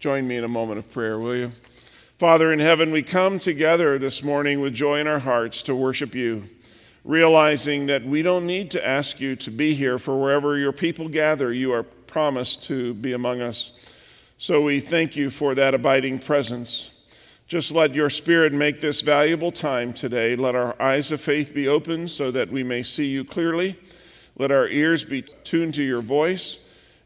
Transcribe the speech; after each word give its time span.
Join 0.00 0.28
me 0.28 0.36
in 0.36 0.44
a 0.44 0.48
moment 0.48 0.78
of 0.78 0.88
prayer, 0.92 1.18
will 1.18 1.36
you? 1.36 1.52
Father 2.18 2.52
in 2.52 2.60
heaven, 2.60 2.92
we 2.92 3.02
come 3.02 3.40
together 3.40 3.98
this 3.98 4.22
morning 4.22 4.60
with 4.60 4.72
joy 4.72 5.00
in 5.00 5.08
our 5.08 5.18
hearts 5.18 5.60
to 5.64 5.74
worship 5.74 6.14
you, 6.14 6.48
realizing 7.04 7.86
that 7.86 8.04
we 8.04 8.22
don't 8.22 8.46
need 8.46 8.70
to 8.70 8.86
ask 8.86 9.18
you 9.18 9.34
to 9.34 9.50
be 9.50 9.74
here, 9.74 9.98
for 9.98 10.16
wherever 10.20 10.56
your 10.56 10.70
people 10.70 11.08
gather, 11.08 11.52
you 11.52 11.72
are 11.72 11.82
promised 11.82 12.62
to 12.64 12.94
be 12.94 13.12
among 13.12 13.40
us. 13.40 13.72
So 14.38 14.62
we 14.62 14.78
thank 14.78 15.16
you 15.16 15.30
for 15.30 15.56
that 15.56 15.74
abiding 15.74 16.20
presence. 16.20 16.94
Just 17.48 17.72
let 17.72 17.92
your 17.92 18.08
Spirit 18.08 18.52
make 18.52 18.80
this 18.80 19.00
valuable 19.00 19.50
time 19.50 19.92
today. 19.92 20.36
Let 20.36 20.54
our 20.54 20.80
eyes 20.80 21.10
of 21.10 21.20
faith 21.20 21.52
be 21.52 21.66
open 21.66 22.06
so 22.06 22.30
that 22.30 22.52
we 22.52 22.62
may 22.62 22.84
see 22.84 23.06
you 23.06 23.24
clearly. 23.24 23.76
Let 24.36 24.52
our 24.52 24.68
ears 24.68 25.02
be 25.02 25.22
tuned 25.22 25.74
to 25.74 25.82
your 25.82 26.02
voice, 26.02 26.60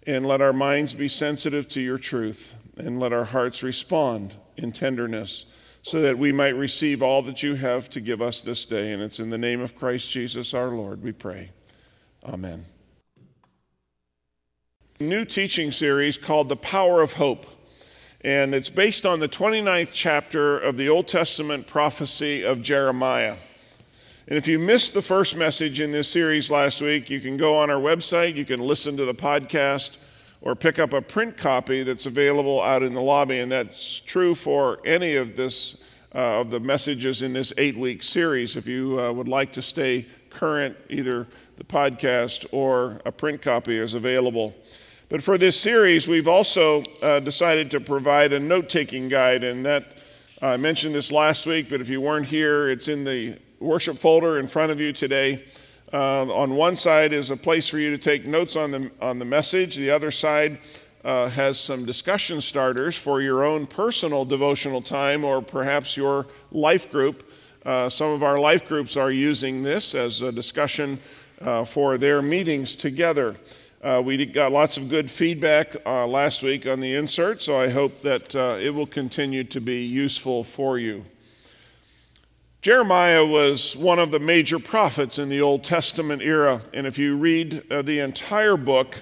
and 0.06 0.26
let 0.26 0.42
our 0.42 0.52
minds 0.52 0.92
be 0.92 1.08
sensitive 1.08 1.70
to 1.70 1.80
your 1.80 1.96
truth 1.96 2.52
and 2.76 2.98
let 2.98 3.12
our 3.12 3.24
hearts 3.24 3.62
respond 3.62 4.34
in 4.56 4.72
tenderness 4.72 5.46
so 5.82 6.00
that 6.00 6.16
we 6.16 6.32
might 6.32 6.56
receive 6.56 7.02
all 7.02 7.22
that 7.22 7.42
you 7.42 7.54
have 7.56 7.90
to 7.90 8.00
give 8.00 8.22
us 8.22 8.40
this 8.40 8.64
day. 8.64 8.92
And 8.92 9.02
it's 9.02 9.18
in 9.18 9.30
the 9.30 9.38
name 9.38 9.60
of 9.60 9.76
Christ 9.76 10.10
Jesus 10.10 10.54
our 10.54 10.68
Lord 10.68 11.02
we 11.02 11.12
pray. 11.12 11.50
Amen. 12.24 12.64
New 15.00 15.24
teaching 15.24 15.72
series 15.72 16.16
called 16.16 16.48
The 16.48 16.56
Power 16.56 17.02
of 17.02 17.14
Hope. 17.14 17.46
And 18.24 18.54
it's 18.54 18.70
based 18.70 19.04
on 19.04 19.18
the 19.18 19.28
29th 19.28 19.90
chapter 19.92 20.56
of 20.56 20.76
the 20.76 20.88
Old 20.88 21.08
Testament 21.08 21.66
prophecy 21.66 22.44
of 22.44 22.62
Jeremiah. 22.62 23.36
And 24.28 24.38
if 24.38 24.46
you 24.46 24.60
missed 24.60 24.94
the 24.94 25.02
first 25.02 25.36
message 25.36 25.80
in 25.80 25.90
this 25.90 26.08
series 26.08 26.48
last 26.48 26.80
week, 26.80 27.10
you 27.10 27.20
can 27.20 27.36
go 27.36 27.56
on 27.56 27.68
our 27.68 27.80
website, 27.80 28.36
you 28.36 28.44
can 28.44 28.60
listen 28.60 28.96
to 28.96 29.04
the 29.04 29.14
podcast, 29.14 29.96
or 30.42 30.54
pick 30.54 30.78
up 30.78 30.92
a 30.92 31.00
print 31.00 31.36
copy 31.36 31.82
that's 31.84 32.06
available 32.06 32.60
out 32.60 32.82
in 32.82 32.92
the 32.92 33.00
lobby. 33.00 33.38
And 33.38 33.50
that's 33.50 34.00
true 34.00 34.34
for 34.34 34.78
any 34.84 35.16
of 35.16 35.36
this 35.36 35.78
uh, 36.14 36.40
of 36.40 36.50
the 36.50 36.60
messages 36.60 37.22
in 37.22 37.32
this 37.32 37.54
eight-week 37.56 38.02
series. 38.02 38.56
If 38.56 38.66
you 38.66 39.00
uh, 39.00 39.10
would 39.12 39.28
like 39.28 39.50
to 39.54 39.62
stay 39.62 40.06
current, 40.28 40.76
either 40.90 41.26
the 41.56 41.64
podcast 41.64 42.44
or 42.52 43.00
a 43.06 43.12
print 43.12 43.40
copy 43.40 43.78
is 43.78 43.94
available. 43.94 44.54
But 45.08 45.22
for 45.22 45.38
this 45.38 45.58
series, 45.58 46.06
we've 46.08 46.28
also 46.28 46.82
uh, 47.02 47.20
decided 47.20 47.70
to 47.70 47.80
provide 47.80 48.32
a 48.32 48.40
note-taking 48.40 49.08
guide, 49.08 49.44
and 49.44 49.64
that 49.64 49.96
I 50.42 50.56
mentioned 50.56 50.94
this 50.94 51.12
last 51.12 51.46
week. 51.46 51.70
But 51.70 51.80
if 51.80 51.88
you 51.88 52.00
weren't 52.00 52.26
here, 52.26 52.68
it's 52.68 52.88
in 52.88 53.04
the 53.04 53.38
worship 53.58 53.96
folder 53.96 54.38
in 54.38 54.48
front 54.48 54.72
of 54.72 54.80
you 54.80 54.92
today. 54.92 55.44
Uh, 55.92 56.22
on 56.32 56.54
one 56.54 56.74
side 56.74 57.12
is 57.12 57.30
a 57.30 57.36
place 57.36 57.68
for 57.68 57.78
you 57.78 57.90
to 57.90 57.98
take 57.98 58.24
notes 58.24 58.56
on 58.56 58.70
the, 58.70 58.90
on 59.00 59.18
the 59.18 59.24
message. 59.24 59.76
The 59.76 59.90
other 59.90 60.10
side 60.10 60.58
uh, 61.04 61.28
has 61.28 61.60
some 61.60 61.84
discussion 61.84 62.40
starters 62.40 62.96
for 62.96 63.20
your 63.20 63.44
own 63.44 63.66
personal 63.66 64.24
devotional 64.24 64.80
time 64.80 65.22
or 65.22 65.42
perhaps 65.42 65.96
your 65.96 66.28
life 66.50 66.90
group. 66.90 67.30
Uh, 67.66 67.90
some 67.90 68.10
of 68.10 68.22
our 68.22 68.38
life 68.38 68.66
groups 68.66 68.96
are 68.96 69.10
using 69.10 69.62
this 69.62 69.94
as 69.94 70.22
a 70.22 70.32
discussion 70.32 70.98
uh, 71.42 71.64
for 71.64 71.98
their 71.98 72.22
meetings 72.22 72.74
together. 72.74 73.36
Uh, 73.82 74.00
we 74.02 74.24
got 74.24 74.50
lots 74.50 74.76
of 74.78 74.88
good 74.88 75.10
feedback 75.10 75.76
uh, 75.84 76.06
last 76.06 76.42
week 76.42 76.66
on 76.66 76.80
the 76.80 76.94
insert, 76.94 77.42
so 77.42 77.60
I 77.60 77.68
hope 77.68 78.00
that 78.02 78.34
it 78.34 78.72
will 78.72 78.86
continue 78.86 79.44
to 79.44 79.60
be 79.60 79.84
useful 79.84 80.44
for 80.44 80.78
you. 80.78 81.04
Jeremiah 82.62 83.26
was 83.26 83.76
one 83.76 83.98
of 83.98 84.12
the 84.12 84.20
major 84.20 84.60
prophets 84.60 85.18
in 85.18 85.28
the 85.28 85.40
Old 85.40 85.64
Testament 85.64 86.22
era, 86.22 86.62
and 86.72 86.86
if 86.86 86.96
you 86.96 87.16
read 87.16 87.64
uh, 87.72 87.82
the 87.82 87.98
entire 87.98 88.56
book, 88.56 88.98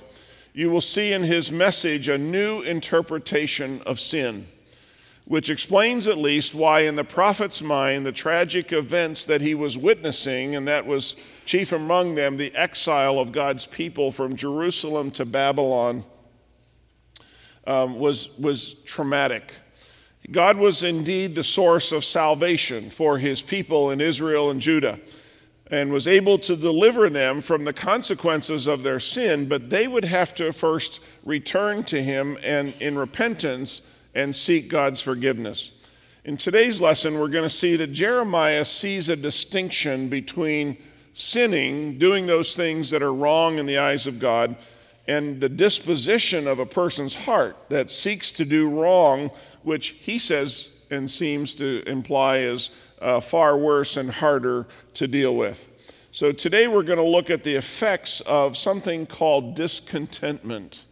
you 0.54 0.70
will 0.70 0.80
see 0.80 1.12
in 1.12 1.24
his 1.24 1.52
message 1.52 2.08
a 2.08 2.16
new 2.16 2.62
interpretation 2.62 3.82
of 3.84 4.00
sin, 4.00 4.46
which 5.26 5.50
explains 5.50 6.08
at 6.08 6.16
least 6.16 6.54
why, 6.54 6.80
in 6.80 6.96
the 6.96 7.04
prophet's 7.04 7.60
mind, 7.60 8.06
the 8.06 8.12
tragic 8.12 8.72
events 8.72 9.26
that 9.26 9.42
he 9.42 9.54
was 9.54 9.76
witnessing, 9.76 10.56
and 10.56 10.66
that 10.66 10.86
was 10.86 11.16
chief 11.44 11.72
among 11.72 12.14
them 12.14 12.38
the 12.38 12.54
exile 12.54 13.18
of 13.18 13.30
God's 13.30 13.66
people 13.66 14.10
from 14.10 14.36
Jerusalem 14.36 15.10
to 15.10 15.26
Babylon, 15.26 16.02
um, 17.66 17.98
was, 17.98 18.38
was 18.38 18.72
traumatic. 18.84 19.52
God 20.30 20.58
was 20.58 20.82
indeed 20.82 21.34
the 21.34 21.44
source 21.44 21.92
of 21.92 22.04
salvation 22.04 22.90
for 22.90 23.18
his 23.18 23.42
people 23.42 23.90
in 23.90 24.00
Israel 24.00 24.50
and 24.50 24.60
Judah 24.60 25.00
and 25.70 25.92
was 25.92 26.08
able 26.08 26.38
to 26.38 26.56
deliver 26.56 27.08
them 27.08 27.40
from 27.40 27.62
the 27.64 27.72
consequences 27.72 28.66
of 28.66 28.82
their 28.82 28.98
sin, 28.98 29.48
but 29.48 29.70
they 29.70 29.86
would 29.86 30.04
have 30.04 30.34
to 30.34 30.52
first 30.52 31.00
return 31.24 31.84
to 31.84 32.02
him 32.02 32.36
and 32.42 32.74
in 32.80 32.98
repentance 32.98 33.88
and 34.14 34.34
seek 34.34 34.68
God's 34.68 35.00
forgiveness. 35.00 35.70
In 36.24 36.36
today's 36.36 36.80
lesson, 36.80 37.18
we're 37.18 37.28
going 37.28 37.48
to 37.48 37.54
see 37.54 37.76
that 37.76 37.92
Jeremiah 37.92 38.64
sees 38.64 39.08
a 39.08 39.16
distinction 39.16 40.08
between 40.08 40.76
sinning, 41.12 41.98
doing 41.98 42.26
those 42.26 42.54
things 42.54 42.90
that 42.90 43.02
are 43.02 43.14
wrong 43.14 43.58
in 43.58 43.66
the 43.66 43.78
eyes 43.78 44.06
of 44.06 44.18
God, 44.18 44.56
and 45.10 45.40
the 45.40 45.48
disposition 45.48 46.46
of 46.46 46.60
a 46.60 46.66
person's 46.66 47.16
heart 47.16 47.56
that 47.68 47.90
seeks 47.90 48.30
to 48.30 48.44
do 48.44 48.68
wrong 48.68 49.28
which 49.64 49.88
he 49.88 50.20
says 50.20 50.72
and 50.88 51.10
seems 51.10 51.52
to 51.56 51.82
imply 51.86 52.38
is 52.38 52.70
uh, 53.02 53.18
far 53.18 53.58
worse 53.58 53.96
and 53.96 54.08
harder 54.08 54.66
to 54.94 55.08
deal 55.08 55.34
with. 55.34 55.68
So 56.12 56.30
today 56.30 56.68
we're 56.68 56.84
going 56.84 56.98
to 56.98 57.04
look 57.04 57.28
at 57.28 57.42
the 57.42 57.56
effects 57.56 58.20
of 58.20 58.56
something 58.56 59.04
called 59.04 59.56
discontentment 59.56 60.84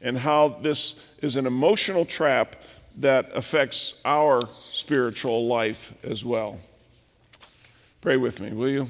and 0.00 0.18
how 0.18 0.48
this 0.62 1.04
is 1.20 1.34
an 1.34 1.46
emotional 1.46 2.04
trap 2.04 2.54
that 2.98 3.28
affects 3.34 4.00
our 4.04 4.40
spiritual 4.46 5.48
life 5.48 5.92
as 6.04 6.24
well. 6.24 6.60
Pray 8.00 8.18
with 8.18 8.40
me, 8.40 8.52
will 8.52 8.68
you? 8.68 8.88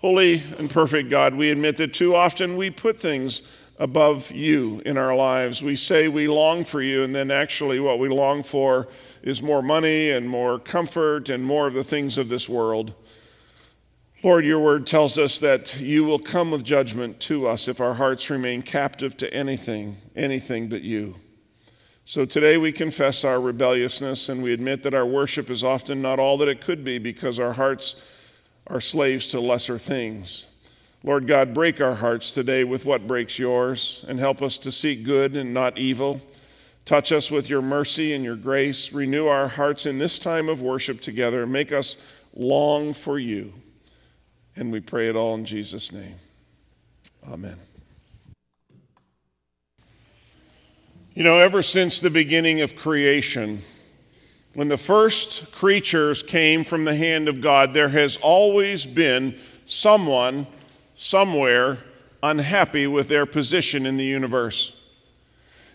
Holy 0.00 0.42
and 0.58 0.70
perfect 0.70 1.08
God, 1.08 1.34
we 1.34 1.50
admit 1.50 1.78
that 1.78 1.94
too 1.94 2.14
often 2.14 2.56
we 2.56 2.70
put 2.70 2.98
things 2.98 3.42
above 3.78 4.30
you 4.32 4.82
in 4.84 4.98
our 4.98 5.14
lives. 5.14 5.62
We 5.62 5.76
say 5.76 6.08
we 6.08 6.28
long 6.28 6.64
for 6.64 6.82
you, 6.82 7.04
and 7.04 7.14
then 7.14 7.30
actually, 7.30 7.80
what 7.80 7.98
we 7.98 8.08
long 8.08 8.42
for 8.42 8.88
is 9.22 9.40
more 9.40 9.62
money 9.62 10.10
and 10.10 10.28
more 10.28 10.58
comfort 10.58 11.28
and 11.28 11.44
more 11.44 11.66
of 11.66 11.74
the 11.74 11.84
things 11.84 12.18
of 12.18 12.28
this 12.28 12.48
world. 12.48 12.92
Lord, 14.24 14.44
your 14.44 14.58
word 14.58 14.84
tells 14.84 15.16
us 15.16 15.38
that 15.38 15.78
you 15.78 16.02
will 16.02 16.18
come 16.18 16.50
with 16.50 16.64
judgment 16.64 17.20
to 17.20 17.46
us 17.46 17.68
if 17.68 17.80
our 17.80 17.94
hearts 17.94 18.28
remain 18.30 18.62
captive 18.62 19.16
to 19.18 19.32
anything, 19.32 19.96
anything 20.16 20.68
but 20.68 20.82
you. 20.82 21.14
So 22.04 22.24
today 22.24 22.56
we 22.56 22.72
confess 22.72 23.22
our 23.22 23.40
rebelliousness 23.40 24.28
and 24.28 24.42
we 24.42 24.52
admit 24.52 24.82
that 24.82 24.94
our 24.94 25.06
worship 25.06 25.50
is 25.50 25.62
often 25.62 26.02
not 26.02 26.18
all 26.18 26.36
that 26.38 26.48
it 26.48 26.60
could 26.60 26.82
be 26.82 26.98
because 26.98 27.38
our 27.38 27.52
hearts 27.52 28.02
are 28.66 28.80
slaves 28.80 29.28
to 29.28 29.40
lesser 29.40 29.78
things. 29.78 30.46
Lord 31.04 31.28
God, 31.28 31.54
break 31.54 31.80
our 31.80 31.94
hearts 31.94 32.32
today 32.32 32.64
with 32.64 32.84
what 32.84 33.06
breaks 33.06 33.38
yours 33.38 34.04
and 34.08 34.18
help 34.18 34.42
us 34.42 34.58
to 34.58 34.72
seek 34.72 35.04
good 35.04 35.36
and 35.36 35.54
not 35.54 35.78
evil. 35.78 36.20
Touch 36.84 37.12
us 37.12 37.30
with 37.30 37.48
your 37.48 37.62
mercy 37.62 38.14
and 38.14 38.24
your 38.24 38.34
grace. 38.34 38.92
Renew 38.92 39.26
our 39.26 39.46
hearts 39.46 39.86
in 39.86 39.98
this 39.98 40.18
time 40.18 40.48
of 40.48 40.60
worship 40.60 41.00
together. 41.00 41.46
Make 41.46 41.70
us 41.70 42.02
long 42.34 42.94
for 42.94 43.18
you. 43.18 43.52
And 44.56 44.72
we 44.72 44.80
pray 44.80 45.08
it 45.08 45.14
all 45.14 45.34
in 45.36 45.44
Jesus' 45.44 45.92
name. 45.92 46.16
Amen. 47.30 47.58
You 51.14 51.22
know, 51.22 51.38
ever 51.38 51.62
since 51.62 52.00
the 52.00 52.10
beginning 52.10 52.60
of 52.60 52.74
creation, 52.74 53.62
when 54.54 54.68
the 54.68 54.76
first 54.76 55.52
creatures 55.52 56.24
came 56.24 56.64
from 56.64 56.84
the 56.84 56.94
hand 56.94 57.28
of 57.28 57.40
God, 57.40 57.72
there 57.72 57.90
has 57.90 58.16
always 58.16 58.84
been 58.86 59.38
someone 59.66 60.46
somewhere 60.98 61.78
unhappy 62.24 62.86
with 62.86 63.08
their 63.08 63.24
position 63.24 63.86
in 63.86 63.96
the 63.96 64.04
universe. 64.04 64.78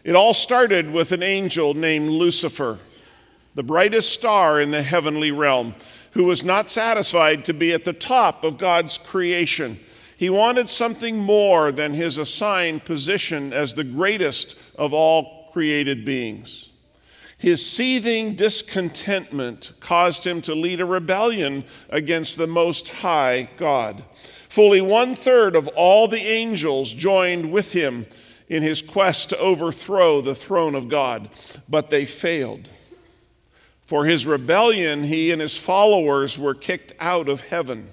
It 0.04 0.16
all 0.16 0.34
started 0.34 0.92
with 0.92 1.14
an 1.14 1.24
angel 1.24 1.74
named 1.74 2.10
Lucifer, 2.10 2.78
the 3.56 3.64
brightest 3.64 4.12
star 4.12 4.60
in 4.60 4.72
the 4.72 4.84
heavenly 4.84 5.32
realm, 5.32 5.76
who 6.12 6.26
was 6.26 6.44
not 6.44 6.70
satisfied 6.70 7.46
to 7.46 7.54
be 7.54 7.72
at 7.72 7.86
the 7.86 7.94
top 7.94 8.44
of 8.44 8.58
God's 8.58 8.98
creation. 8.98 9.80
He 10.18 10.30
wanted 10.30 10.68
something 10.70 11.18
more 11.18 11.72
than 11.72 11.94
his 11.94 12.18
assigned 12.18 12.84
position 12.84 13.54
as 13.54 13.74
the 13.74 13.86
greatest 13.86 14.58
of 14.78 14.94
all 14.94 15.50
created 15.54 16.04
beings. 16.04 16.70
His 17.38 17.66
seething 17.66 18.36
discontentment 18.36 19.72
caused 19.80 20.26
him 20.26 20.42
to 20.44 20.54
lead 20.56 20.82
a 20.82 20.86
rebellion 20.86 21.64
against 21.90 22.38
the 22.38 22.48
Most 22.48 22.90
High 22.90 23.50
God. 23.58 24.04
Fully 24.54 24.82
one 24.82 25.16
third 25.16 25.56
of 25.56 25.68
all 25.70 26.08
the 26.08 26.22
angels 26.22 26.94
joined 26.94 27.52
with 27.52 27.74
him 27.74 28.06
in 28.48 28.62
his 28.62 28.84
quest 28.84 29.30
to 29.30 29.40
overthrow 29.40 30.22
the 30.22 30.36
throne 30.36 30.76
of 30.76 30.90
God, 30.90 31.32
but 31.68 31.90
they 31.90 32.06
failed. 32.06 32.70
For 33.88 34.06
his 34.06 34.28
rebellion, 34.28 35.06
he 35.06 35.32
and 35.32 35.42
his 35.42 35.58
followers 35.58 36.38
were 36.38 36.54
kicked 36.54 36.94
out 37.00 37.30
of 37.30 37.42
heaven. 37.42 37.90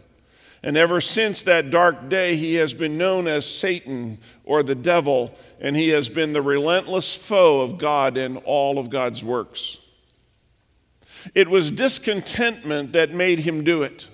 And 0.63 0.77
ever 0.77 1.01
since 1.01 1.43
that 1.45 1.71
dark 1.71 2.11
day, 2.11 2.37
he 2.37 2.57
has 2.57 2.75
been 2.75 2.99
known 2.99 3.27
as 3.27 3.47
Satan 3.47 4.19
or 4.45 4.63
the 4.63 4.75
devil, 4.75 5.35
and 5.63 5.75
he 5.75 5.89
has 5.89 6.11
been 6.11 6.35
the 6.35 6.43
relentless 6.43 7.15
foe 7.15 7.63
of 7.63 7.79
God 7.79 8.19
and 8.19 8.37
all 8.45 8.79
of 8.79 8.91
God's 8.91 9.25
works. 9.25 9.79
It 11.35 11.49
was 11.49 11.71
discontentment 11.71 12.93
that 12.93 13.15
made 13.15 13.39
him 13.39 13.65
do 13.65 13.83
it. 13.83 14.09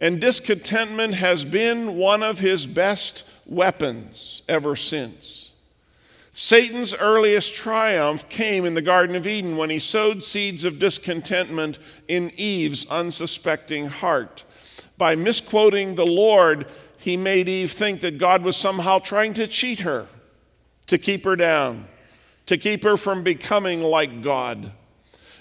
And 0.00 0.20
discontentment 0.20 1.14
has 1.14 1.44
been 1.44 1.96
one 1.96 2.22
of 2.22 2.38
his 2.38 2.66
best 2.66 3.24
weapons 3.46 4.42
ever 4.48 4.76
since. 4.76 5.52
Satan's 6.32 6.94
earliest 6.94 7.56
triumph 7.56 8.28
came 8.28 8.64
in 8.64 8.74
the 8.74 8.82
Garden 8.82 9.16
of 9.16 9.26
Eden 9.26 9.56
when 9.56 9.70
he 9.70 9.80
sowed 9.80 10.22
seeds 10.22 10.64
of 10.64 10.78
discontentment 10.78 11.80
in 12.06 12.30
Eve's 12.36 12.88
unsuspecting 12.88 13.88
heart. 13.88 14.44
By 14.96 15.16
misquoting 15.16 15.96
the 15.96 16.06
Lord, 16.06 16.66
he 16.98 17.16
made 17.16 17.48
Eve 17.48 17.72
think 17.72 18.00
that 18.02 18.18
God 18.18 18.42
was 18.42 18.56
somehow 18.56 19.00
trying 19.00 19.34
to 19.34 19.48
cheat 19.48 19.80
her, 19.80 20.06
to 20.86 20.96
keep 20.96 21.24
her 21.24 21.34
down, 21.34 21.88
to 22.46 22.56
keep 22.56 22.84
her 22.84 22.96
from 22.96 23.24
becoming 23.24 23.82
like 23.82 24.22
God. 24.22 24.70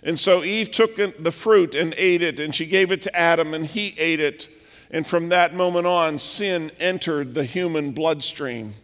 And 0.03 0.19
so 0.19 0.43
Eve 0.43 0.71
took 0.71 0.95
the 0.95 1.31
fruit 1.31 1.75
and 1.75 1.93
ate 1.97 2.21
it, 2.21 2.39
and 2.39 2.53
she 2.53 2.65
gave 2.65 2.91
it 2.91 3.01
to 3.03 3.15
Adam, 3.15 3.53
and 3.53 3.65
he 3.65 3.95
ate 3.97 4.19
it. 4.19 4.49
And 4.91 5.05
from 5.05 5.29
that 5.29 5.53
moment 5.53 5.87
on, 5.87 6.19
sin 6.19 6.71
entered 6.79 7.33
the 7.33 7.43
human 7.43 7.91
bloodstream. 7.91 8.75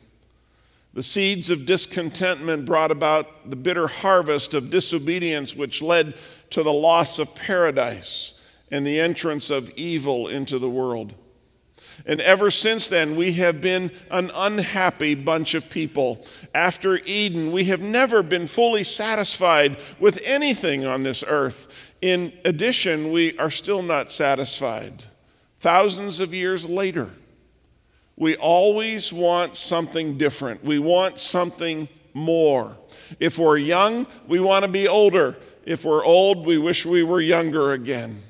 The 0.93 1.03
seeds 1.03 1.49
of 1.49 1.65
discontentment 1.65 2.65
brought 2.65 2.91
about 2.91 3.49
the 3.49 3.55
bitter 3.55 3.87
harvest 3.87 4.53
of 4.53 4.69
disobedience, 4.69 5.55
which 5.55 5.81
led 5.81 6.13
to 6.51 6.61
the 6.61 6.73
loss 6.73 7.17
of 7.17 7.33
paradise 7.35 8.33
and 8.69 8.85
the 8.85 8.99
entrance 8.99 9.49
of 9.49 9.71
evil 9.71 10.27
into 10.27 10.59
the 10.59 10.69
world. 10.69 11.13
And 12.05 12.19
ever 12.19 12.51
since 12.51 12.89
then, 12.89 13.15
we 13.15 13.33
have 13.33 13.61
been 13.61 13.91
an 14.11 14.29
unhappy 14.35 15.15
bunch 15.15 15.53
of 15.53 15.69
people. 15.69 16.25
After 16.53 16.97
Eden, 16.97 17.51
we 17.51 17.65
have 17.65 17.79
never 17.79 18.21
been 18.21 18.47
fully 18.47 18.83
satisfied 18.83 19.77
with 19.99 20.19
anything 20.23 20.85
on 20.85 21.03
this 21.03 21.23
earth. 21.25 21.67
In 22.01 22.33
addition, 22.43 23.13
we 23.13 23.37
are 23.37 23.51
still 23.51 23.81
not 23.81 24.11
satisfied. 24.11 25.03
Thousands 25.61 26.19
of 26.19 26.33
years 26.33 26.65
later, 26.65 27.09
we 28.17 28.35
always 28.35 29.13
want 29.13 29.55
something 29.55 30.17
different. 30.17 30.61
We 30.63 30.79
want 30.79 31.21
something 31.21 31.87
more. 32.13 32.75
If 33.19 33.37
we're 33.39 33.57
young, 33.57 34.07
we 34.27 34.41
want 34.41 34.63
to 34.63 34.69
be 34.69 34.89
older. 34.89 35.37
If 35.65 35.85
we're 35.85 36.03
old, 36.03 36.45
we 36.45 36.57
wish 36.57 36.85
we 36.85 37.03
were 37.03 37.21
younger 37.21 37.71
again. 37.71 38.21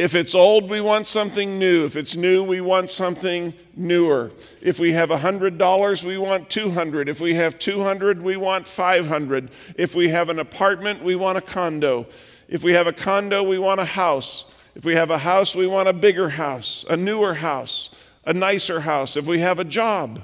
If 0.00 0.14
it's 0.14 0.34
old, 0.34 0.70
we 0.70 0.80
want 0.80 1.06
something 1.06 1.58
new. 1.58 1.84
If 1.84 1.94
it's 1.94 2.16
new, 2.16 2.42
we 2.42 2.60
want 2.60 2.90
something 2.90 3.52
newer. 3.76 4.32
If 4.62 4.78
we 4.78 4.92
have 4.92 5.10
$100, 5.10 6.04
we 6.04 6.16
want 6.16 6.48
200. 6.48 7.08
If 7.08 7.20
we 7.20 7.34
have 7.34 7.58
200, 7.58 8.22
we 8.22 8.36
want 8.36 8.66
500. 8.66 9.50
If 9.76 9.94
we 9.94 10.08
have 10.08 10.28
an 10.28 10.38
apartment, 10.38 11.04
we 11.04 11.16
want 11.16 11.38
a 11.38 11.42
condo. 11.42 12.06
If 12.48 12.64
we 12.64 12.72
have 12.72 12.86
a 12.86 12.92
condo, 12.92 13.42
we 13.42 13.58
want 13.58 13.80
a 13.80 13.84
house. 13.84 14.54
If 14.74 14.84
we 14.84 14.94
have 14.94 15.10
a 15.10 15.18
house, 15.18 15.54
we 15.54 15.66
want 15.66 15.88
a 15.88 15.92
bigger 15.92 16.30
house, 16.30 16.84
a 16.88 16.96
newer 16.96 17.34
house 17.34 17.90
a 18.24 18.32
nicer 18.32 18.80
house, 18.80 19.16
if 19.16 19.26
we 19.26 19.40
have 19.40 19.58
a 19.58 19.64
job, 19.64 20.22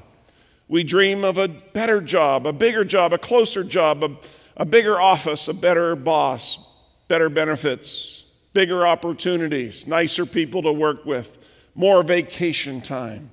we 0.68 0.82
dream 0.82 1.24
of 1.24 1.38
a 1.38 1.48
better 1.48 2.00
job, 2.00 2.46
a 2.46 2.52
bigger 2.52 2.84
job, 2.84 3.12
a 3.12 3.18
closer 3.18 3.64
job, 3.64 4.04
a, 4.04 4.16
a 4.56 4.64
bigger 4.64 5.00
office, 5.00 5.48
a 5.48 5.54
better 5.54 5.96
boss, 5.96 6.74
better 7.08 7.28
benefits, 7.28 8.24
bigger 8.56 8.86
opportunities, 8.86 9.86
nicer 9.86 10.24
people 10.24 10.62
to 10.62 10.72
work 10.72 11.04
with, 11.04 11.36
more 11.74 12.02
vacation 12.02 12.80
time. 12.80 13.28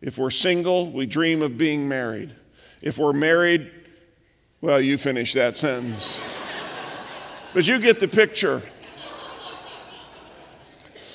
If 0.00 0.18
we're 0.18 0.30
single, 0.30 0.88
we 0.92 1.04
dream 1.04 1.42
of 1.42 1.58
being 1.58 1.88
married. 1.88 2.32
If 2.80 2.96
we're 2.96 3.12
married, 3.12 3.72
well, 4.60 4.80
you 4.80 4.98
finish 4.98 5.32
that 5.32 5.56
sentence. 5.56 6.22
but 7.52 7.66
you 7.66 7.80
get 7.80 7.98
the 7.98 8.06
picture. 8.06 8.62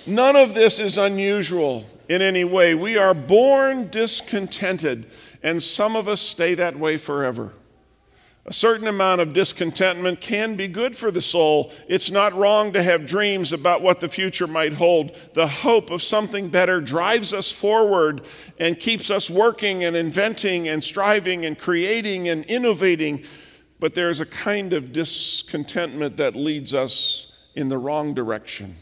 None 0.05 0.35
of 0.35 0.53
this 0.53 0.77
is 0.77 0.97
unusual 0.97 1.85
in 2.09 2.21
any 2.21 2.43
way. 2.43 2.75
We 2.75 2.97
are 2.97 3.13
born 3.13 3.87
discontented, 3.91 5.09
and 5.41 5.63
some 5.63 5.95
of 5.95 6.09
us 6.09 6.19
stay 6.19 6.53
that 6.55 6.77
way 6.77 6.97
forever. 6.97 7.53
A 8.47 8.53
certain 8.53 8.87
amount 8.87 9.21
of 9.21 9.33
discontentment 9.33 10.21
can 10.21 10.55
be 10.55 10.67
good 10.67 10.95
for 10.95 11.09
the 11.09 11.21
soul. 11.21 11.71
It's 11.87 12.11
not 12.11 12.35
wrong 12.35 12.73
to 12.73 12.83
have 12.83 13.07
dreams 13.07 13.51
about 13.51 13.81
what 13.81 14.01
the 14.01 14.07
future 14.07 14.45
might 14.45 14.73
hold. 14.73 15.15
The 15.33 15.47
hope 15.47 15.89
of 15.89 16.03
something 16.03 16.49
better 16.49 16.79
drives 16.79 17.33
us 17.33 17.51
forward 17.51 18.21
and 18.59 18.79
keeps 18.79 19.09
us 19.09 19.31
working 19.31 19.83
and 19.83 19.95
inventing 19.95 20.67
and 20.67 20.83
striving 20.83 21.43
and 21.43 21.57
creating 21.57 22.29
and 22.29 22.45
innovating. 22.45 23.23
But 23.79 23.95
there's 23.95 24.19
a 24.19 24.27
kind 24.27 24.73
of 24.73 24.93
discontentment 24.93 26.17
that 26.17 26.35
leads 26.35 26.75
us 26.75 27.33
in 27.55 27.67
the 27.69 27.79
wrong 27.79 28.13
direction. 28.13 28.75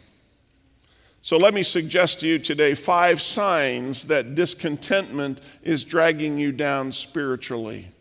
So 1.21 1.37
let 1.37 1.53
me 1.53 1.63
suggest 1.63 2.19
to 2.19 2.27
you 2.27 2.37
today 2.37 2.73
five 2.73 3.21
signs 3.21 4.07
that 4.07 4.35
discontentment 4.35 5.39
is 5.61 5.85
dragging 5.85 6.37
you 6.37 6.51
down 6.51 6.91
spiritually. 6.91 7.92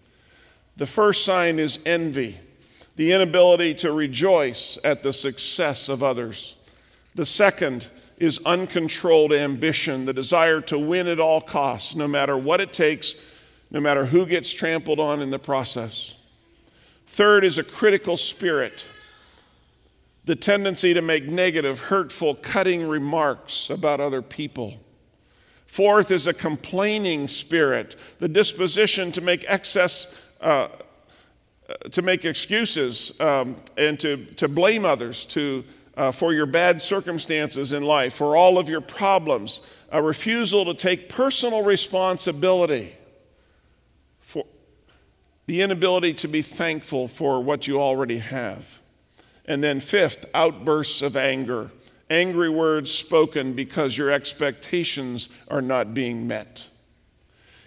The 0.77 0.87
first 0.87 1.25
sign 1.25 1.59
is 1.59 1.79
envy, 1.85 2.39
the 2.97 3.13
inability 3.13 3.75
to 3.77 3.93
rejoice 3.93 4.79
at 4.85 5.03
the 5.03 5.13
success 5.13 5.89
of 5.89 6.03
others. 6.03 6.57
The 7.15 7.27
second 7.27 7.89
is 8.19 8.41
uncontrolled 8.47 9.33
ambition, 9.33 10.05
the 10.05 10.13
desire 10.13 10.61
to 10.63 10.79
win 10.79 11.09
at 11.09 11.21
all 11.21 11.41
costs, 11.41 11.95
no 11.95 12.09
matter 12.09 12.37
what 12.37 12.61
it 12.61 12.73
takes, 12.73 13.15
no 13.71 13.81
matter 13.81 14.07
who 14.07 14.27
gets 14.27 14.53
trampled 14.53 15.01
on 15.01 15.21
in 15.21 15.31
the 15.31 15.39
process. 15.39 16.15
Third 17.07 17.45
is 17.45 17.59
a 17.59 17.65
critical 17.65 18.17
spirit 18.17 18.87
the 20.25 20.37
tendency 20.37 20.95
to 20.95 21.03
make 21.03 21.25
negative, 21.25 21.81
hurtful, 21.81 22.37
cutting 22.37 22.87
remarks 22.87 23.71
about 23.71 24.01
other 24.01 24.23
people. 24.23 24.79
Fourth 25.67 26.11
is 26.11 26.27
a 26.27 26.35
complaining 26.35 27.27
spirit, 27.29 27.97
the 28.19 28.29
disposition 28.29 29.11
to 29.13 29.21
make 29.21 29.45
excess, 29.49 30.22
uh, 30.43 30.69
to 31.91 32.03
make 32.03 32.25
excuses 32.25 33.19
um, 33.21 33.57
and 33.77 33.99
to, 34.01 34.17
to 34.35 34.49
blame 34.49 34.85
others 34.85 35.25
to, 35.27 35.65
uh, 35.97 36.11
for 36.11 36.33
your 36.33 36.47
bad 36.47 36.83
circumstances 36.83 37.73
in 37.73 37.83
life, 37.83 38.15
for 38.15 38.37
all 38.37 38.59
of 38.59 38.69
your 38.69 38.81
problems, 38.81 39.61
a 39.91 40.03
refusal 40.03 40.65
to 40.65 40.75
take 40.75 41.09
personal 41.09 41.63
responsibility, 41.63 42.95
for 44.21 44.45
the 45.47 45.63
inability 45.63 46.15
to 46.15 46.29
be 46.29 46.43
thankful 46.43 47.09
for 47.09 47.41
what 47.41 47.67
you 47.67 47.81
already 47.81 48.19
have. 48.19 48.81
And 49.45 49.63
then, 49.63 49.81
fifth, 49.81 50.25
outbursts 50.35 51.03
of 51.03 51.17
anger. 51.17 51.71
Angry 52.09 52.51
words 52.51 52.91
spoken 52.91 53.55
because 53.55 53.97
your 53.97 54.11
expectations 54.11 55.29
are 55.49 55.63
not 55.63 55.95
being 55.95 56.29
met. 56.29 56.69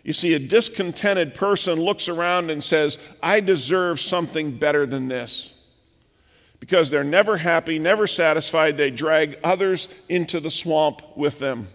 You 0.06 0.14
see, 0.14 0.36
a 0.36 0.40
discontented 0.40 1.34
person 1.34 1.82
looks 1.82 2.08
around 2.08 2.52
and 2.52 2.64
says, 2.64 3.00
I 3.24 3.40
deserve 3.40 4.00
something 4.00 4.56
better 4.56 4.86
than 4.86 5.08
this. 5.08 5.56
Because 6.60 6.92
they're 6.92 7.04
never 7.04 7.38
happy, 7.38 7.80
never 7.80 8.06
satisfied, 8.06 8.78
they 8.78 8.92
drag 8.92 9.40
others 9.44 9.88
into 10.08 10.40
the 10.40 10.52
swamp 10.52 11.02
with 11.18 11.40
them. 11.40 11.70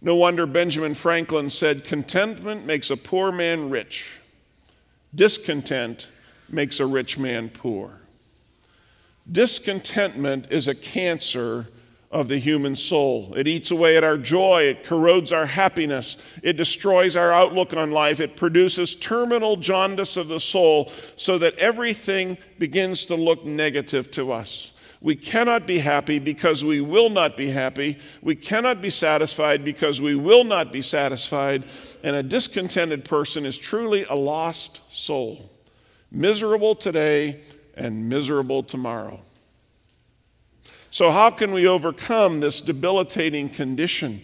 No 0.00 0.16
wonder 0.16 0.46
Benjamin 0.46 0.94
Franklin 0.94 1.48
said, 1.48 1.84
Contentment 1.84 2.66
makes 2.66 2.90
a 2.90 2.96
poor 2.96 3.30
man 3.30 3.70
rich, 3.70 4.18
discontent 5.14 6.08
makes 6.48 6.80
a 6.80 6.86
rich 6.86 7.18
man 7.18 7.50
poor. 7.50 8.00
Discontentment 9.30 10.48
is 10.50 10.66
a 10.66 10.74
cancer 10.74 11.68
of 12.12 12.28
the 12.28 12.38
human 12.38 12.76
soul. 12.76 13.32
It 13.34 13.48
eats 13.48 13.70
away 13.70 13.96
at 13.96 14.04
our 14.04 14.18
joy, 14.18 14.64
it 14.64 14.84
corrodes 14.84 15.32
our 15.32 15.46
happiness, 15.46 16.22
it 16.42 16.58
destroys 16.58 17.16
our 17.16 17.32
outlook 17.32 17.72
on 17.72 17.90
life, 17.90 18.20
it 18.20 18.36
produces 18.36 18.94
terminal 18.94 19.56
jaundice 19.56 20.18
of 20.18 20.28
the 20.28 20.38
soul 20.38 20.92
so 21.16 21.38
that 21.38 21.56
everything 21.56 22.36
begins 22.58 23.06
to 23.06 23.16
look 23.16 23.46
negative 23.46 24.10
to 24.10 24.30
us. 24.30 24.72
We 25.00 25.16
cannot 25.16 25.66
be 25.66 25.78
happy 25.78 26.18
because 26.20 26.64
we 26.64 26.80
will 26.80 27.10
not 27.10 27.36
be 27.36 27.50
happy. 27.50 27.98
We 28.20 28.36
cannot 28.36 28.80
be 28.80 28.90
satisfied 28.90 29.64
because 29.64 30.00
we 30.00 30.14
will 30.14 30.44
not 30.44 30.70
be 30.70 30.80
satisfied. 30.80 31.64
And 32.04 32.14
a 32.14 32.22
discontented 32.22 33.04
person 33.04 33.44
is 33.44 33.58
truly 33.58 34.04
a 34.04 34.14
lost 34.14 34.80
soul, 34.94 35.50
miserable 36.12 36.76
today 36.76 37.40
and 37.74 38.08
miserable 38.08 38.62
tomorrow. 38.62 39.20
So, 40.92 41.10
how 41.10 41.30
can 41.30 41.52
we 41.52 41.66
overcome 41.66 42.40
this 42.40 42.60
debilitating 42.60 43.48
condition? 43.48 44.22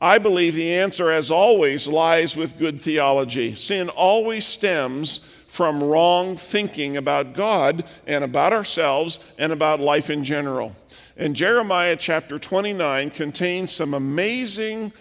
I 0.00 0.16
believe 0.16 0.54
the 0.54 0.72
answer, 0.72 1.10
as 1.10 1.30
always, 1.30 1.86
lies 1.86 2.34
with 2.34 2.58
good 2.58 2.80
theology. 2.80 3.54
Sin 3.54 3.90
always 3.90 4.46
stems 4.46 5.18
from 5.46 5.82
wrong 5.82 6.38
thinking 6.38 6.96
about 6.96 7.34
God 7.34 7.84
and 8.06 8.24
about 8.24 8.54
ourselves 8.54 9.18
and 9.36 9.52
about 9.52 9.80
life 9.80 10.08
in 10.08 10.24
general. 10.24 10.74
And 11.18 11.36
Jeremiah 11.36 11.96
chapter 11.96 12.38
29 12.38 13.10
contains 13.10 13.72
some 13.72 13.92
amazing, 13.92 14.94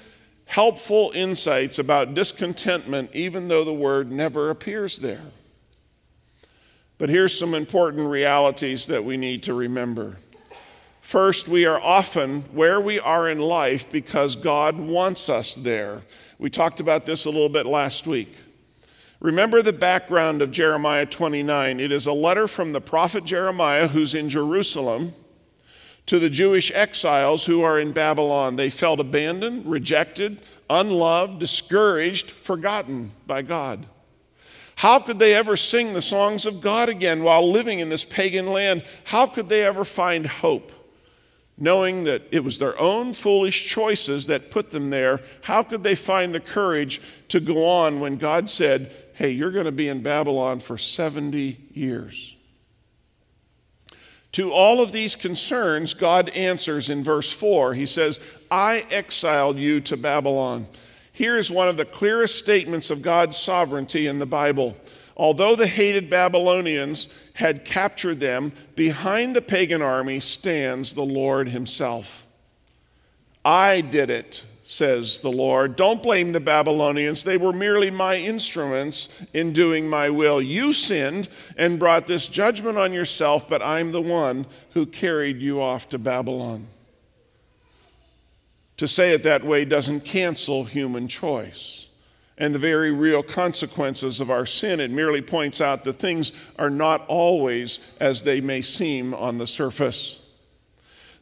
helpful 0.48 1.14
insights 1.16 1.80
about 1.80 2.14
discontentment, 2.14 3.10
even 3.14 3.48
though 3.48 3.64
the 3.64 3.74
word 3.74 4.12
never 4.12 4.50
appears 4.50 5.00
there. 5.00 5.24
But 6.98 7.08
here's 7.08 7.38
some 7.38 7.54
important 7.54 8.10
realities 8.10 8.88
that 8.88 9.06
we 9.06 9.16
need 9.16 9.44
to 9.44 9.54
remember. 9.54 10.18
First, 11.06 11.48
we 11.48 11.66
are 11.66 11.80
often 11.80 12.42
where 12.52 12.82
we 12.82 13.00
are 13.00 13.30
in 13.30 13.38
life 13.38 13.92
because 13.92 14.36
God 14.36 14.76
wants 14.76 15.30
us 15.30 15.54
there. 15.54 16.02
We 16.40 16.50
talked 16.50 16.80
about 16.80 17.06
this 17.06 17.26
a 17.26 17.30
little 17.30 17.48
bit 17.48 17.68
last 17.68 18.08
week. 18.08 18.36
Remember 19.20 19.62
the 19.62 19.72
background 19.72 20.42
of 20.42 20.50
Jeremiah 20.50 21.06
29. 21.06 21.80
It 21.80 21.92
is 21.92 22.08
a 22.08 22.12
letter 22.12 22.48
from 22.48 22.74
the 22.74 22.82
prophet 22.82 23.24
Jeremiah, 23.24 23.88
who's 23.88 24.16
in 24.16 24.30
Jerusalem, 24.30 25.14
to 26.08 26.18
the 26.18 26.28
Jewish 26.28 26.72
exiles 26.72 27.46
who 27.46 27.62
are 27.62 27.80
in 27.80 27.92
Babylon. 27.92 28.56
They 28.56 28.72
felt 28.72 29.00
abandoned, 29.00 29.68
rejected, 29.68 30.42
unloved, 30.72 31.38
discouraged, 31.38 32.32
forgotten 32.32 33.12
by 33.28 33.44
God. 33.44 33.86
How 34.78 34.98
could 34.98 35.20
they 35.20 35.36
ever 35.36 35.56
sing 35.56 35.94
the 35.94 36.02
songs 36.02 36.48
of 36.48 36.62
God 36.62 36.90
again 36.90 37.22
while 37.22 37.48
living 37.48 37.78
in 37.78 37.90
this 37.90 38.04
pagan 38.04 38.48
land? 38.48 38.84
How 39.04 39.28
could 39.28 39.50
they 39.50 39.64
ever 39.64 39.86
find 39.86 40.26
hope? 40.26 40.72
Knowing 41.58 42.04
that 42.04 42.24
it 42.32 42.44
was 42.44 42.60
their 42.60 42.78
own 42.80 43.14
foolish 43.14 43.66
choices 43.66 44.28
that 44.28 44.52
put 44.52 44.72
them 44.72 44.90
there, 44.90 45.22
how 45.42 45.64
could 45.64 45.84
they 45.84 45.96
find 45.96 46.34
the 46.34 46.40
courage 46.40 47.02
to 47.30 47.40
go 47.40 47.66
on 47.68 48.00
when 48.00 48.18
God 48.18 48.50
said, 48.50 48.92
Hey, 49.14 49.32
you're 49.32 49.52
going 49.52 49.66
to 49.66 49.72
be 49.72 49.88
in 49.88 50.04
Babylon 50.04 50.60
for 50.60 50.78
70 50.78 51.58
years? 51.74 52.36
To 54.34 54.52
all 54.52 54.82
of 54.82 54.92
these 54.92 55.16
concerns, 55.16 55.94
God 55.94 56.28
answers 56.32 56.90
in 56.90 57.06
verse 57.06 57.32
4. 57.32 57.74
He 57.74 57.86
says, 57.86 58.20
I 58.52 58.86
exiled 58.92 59.56
you 59.56 59.80
to 59.82 59.96
Babylon. 59.96 60.68
Here 61.14 61.38
is 61.38 61.50
one 61.50 61.70
of 61.70 61.78
the 61.78 61.86
clearest 61.86 62.38
statements 62.38 62.90
of 62.90 63.02
God's 63.02 63.38
sovereignty 63.38 64.08
in 64.08 64.20
the 64.20 64.26
Bible. 64.26 64.76
Although 65.18 65.56
the 65.56 65.68
hated 65.68 66.10
Babylonians 66.10 67.08
had 67.34 67.64
captured 67.64 68.20
them, 68.20 68.52
behind 68.76 69.36
the 69.36 69.42
pagan 69.42 69.82
army 69.82 70.20
stands 70.20 70.94
the 70.94 71.06
Lord 71.06 71.50
Himself. 71.50 72.26
I 73.46 73.82
did 73.82 74.10
it, 74.10 74.44
says 74.66 75.22
the 75.22 75.32
Lord. 75.32 75.78
Don't 75.78 76.04
blame 76.04 76.34
the 76.34 76.40
Babylonians. 76.42 77.24
They 77.24 77.38
were 77.38 77.54
merely 77.54 77.92
my 77.92 78.18
instruments 78.18 79.24
in 79.34 79.54
doing 79.54 79.88
my 79.88 80.10
will. 80.10 80.42
You 80.42 80.74
sinned 80.74 81.30
and 81.56 81.80
brought 81.80 82.08
this 82.08 82.28
judgment 82.28 82.78
on 82.78 82.92
yourself, 82.92 83.48
but 83.48 83.62
I'm 83.62 83.94
the 83.94 84.02
one 84.02 84.46
who 84.72 84.86
carried 84.86 85.40
you 85.40 85.62
off 85.62 85.88
to 85.90 85.98
Babylon. 85.98 86.68
To 88.78 88.88
say 88.88 89.14
it 89.14 89.24
that 89.24 89.46
way 89.46 89.64
doesn't 89.64 90.02
cancel 90.02 90.66
human 90.66 91.08
choice 91.08 91.86
and 92.38 92.54
the 92.54 92.60
very 92.60 92.92
real 92.92 93.24
consequences 93.24 94.20
of 94.20 94.30
our 94.30 94.46
sin. 94.46 94.80
It 94.80 94.92
merely 94.92 95.22
points 95.22 95.62
out 95.62 95.84
that 95.86 96.00
things 96.00 96.34
are 96.58 96.70
not 96.70 97.06
always 97.08 97.80
as 98.00 98.24
they 98.24 98.42
may 98.42 98.62
seem 98.62 99.14
on 99.14 99.38
the 99.38 99.48
surface. 99.48 100.22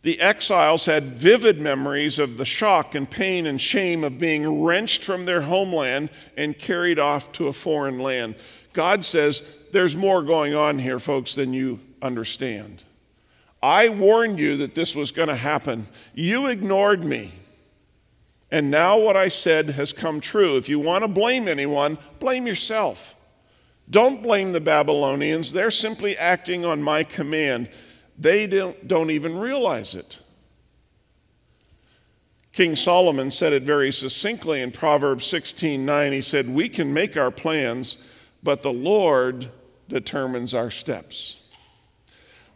The 0.01 0.19
exiles 0.19 0.85
had 0.85 1.03
vivid 1.03 1.61
memories 1.61 2.19
of 2.19 2.37
the 2.37 2.45
shock 2.45 2.93
and 2.93 3.09
pain 3.09 3.45
and 3.45 3.59
shame 3.59 4.03
of 4.03 4.19
being 4.19 4.63
wrenched 4.63 5.03
from 5.03 5.25
their 5.25 5.43
homeland 5.43 6.09
and 6.35 6.57
carried 6.57 6.99
off 6.99 7.31
to 7.33 7.47
a 7.47 7.53
foreign 7.53 7.99
land. 7.99 8.35
God 8.73 9.05
says, 9.05 9.47
There's 9.71 9.95
more 9.95 10.21
going 10.21 10.55
on 10.55 10.79
here, 10.79 10.99
folks, 10.99 11.35
than 11.35 11.53
you 11.53 11.79
understand. 12.01 12.83
I 13.61 13.87
warned 13.87 14.39
you 14.39 14.57
that 14.57 14.75
this 14.75 14.93
was 14.93 15.11
going 15.11 15.29
to 15.29 15.37
happen. 15.37 15.87
You 16.13 16.47
ignored 16.47 17.05
me. 17.05 17.31
And 18.53 18.69
now 18.69 18.99
what 18.99 19.17
I 19.17 19.29
said 19.29 19.71
has 19.71 19.93
come 19.93 20.19
true. 20.21 20.57
If 20.57 20.69
you 20.69 20.77
want 20.77 21.03
to 21.03 21.07
blame 21.07 21.47
anyone, 21.47 21.97
blame 22.19 22.45
yourself. 22.45 23.15
Don't 23.89 24.21
blame 24.21 24.51
the 24.51 24.61
Babylonians. 24.61 25.53
They're 25.53 25.71
simply 25.71 26.15
acting 26.15 26.63
on 26.63 26.83
my 26.83 27.03
command. 27.03 27.71
They 28.15 28.45
don't, 28.45 28.87
don't 28.87 29.09
even 29.09 29.39
realize 29.39 29.95
it. 29.95 30.19
King 32.51 32.75
Solomon 32.75 33.31
said 33.31 33.53
it 33.53 33.63
very 33.63 33.91
succinctly 33.91 34.61
in 34.61 34.71
Proverbs 34.71 35.25
16:9. 35.25 36.13
He 36.13 36.21
said, 36.21 36.47
"We 36.47 36.69
can 36.69 36.93
make 36.93 37.17
our 37.17 37.31
plans, 37.31 37.97
but 38.43 38.61
the 38.61 38.71
Lord 38.71 39.49
determines 39.89 40.53
our 40.53 40.69
steps." 40.69 41.39